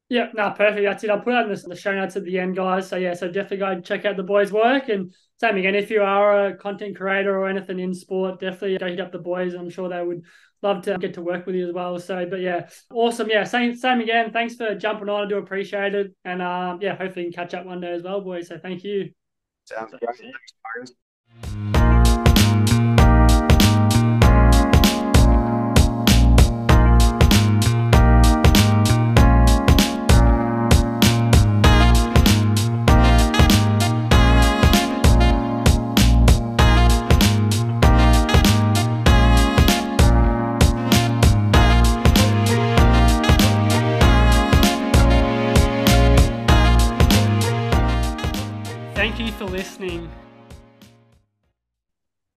Yeah, 0.09 0.27
no, 0.35 0.51
perfect. 0.51 0.85
That's 0.85 1.05
it. 1.05 1.11
I'll 1.11 1.21
put 1.21 1.35
out 1.35 1.49
in 1.49 1.55
the, 1.55 1.69
the 1.69 1.77
show 1.77 1.95
notes 1.95 2.17
at 2.17 2.25
the 2.25 2.39
end, 2.41 2.57
guys. 2.57 2.89
So 2.89 2.97
yeah, 2.97 3.15
so 3.15 3.29
definitely 3.29 3.59
go 3.59 3.67
and 3.67 3.85
check 3.85 4.05
out 4.05 4.17
the 4.17 4.25
boys' 4.25 4.51
work. 4.51 4.89
And 4.89 5.15
same 5.39 5.57
again, 5.57 5.77
if 5.77 5.89
you 5.89 6.03
are 6.03 6.47
a 6.47 6.57
content 6.57 6.97
creator 6.97 7.39
or 7.39 7.49
anything 7.49 7.79
in 7.79 7.95
sport, 7.95 8.41
definitely 8.41 8.77
go 8.79 8.89
hit 8.89 9.01
up 9.01 9.13
the 9.13 9.19
boys. 9.19 9.55
I'm 9.55 9.71
sure 9.71 9.89
they 9.89 10.03
would 10.03 10.25
love 10.63 10.83
to 10.83 10.99
get 10.99 11.15
to 11.15 11.23
work 11.23 11.47
with 11.47 11.55
you 11.55 11.69
as 11.69 11.75
well. 11.75 11.99
So, 11.99 12.27
but 12.27 12.41
yeah, 12.41 12.69
awesome. 12.93 13.29
Yeah, 13.29 13.45
same 13.45 13.75
same 13.75 14.01
again. 14.01 14.33
Thanks 14.33 14.57
for 14.57 14.75
jumping 14.75 15.09
on. 15.09 15.27
I 15.27 15.29
do 15.29 15.39
appreciate 15.39 15.95
it. 15.95 16.15
And 16.25 16.43
um, 16.43 16.81
yeah, 16.81 16.97
hopefully 16.97 17.27
you 17.27 17.33
can 17.33 17.45
catch 17.45 17.55
up 17.55 17.67
one 17.67 17.81
day 17.81 17.93
as 17.93 18.03
well, 18.03 18.21
boys. 18.21 18.49
So 18.49 18.59
thank 18.59 18.85
you. 18.85 19.11
Sounds 19.65 19.95
great. 20.01 20.33
Thanks, 21.45 21.73
listening. 49.81 50.30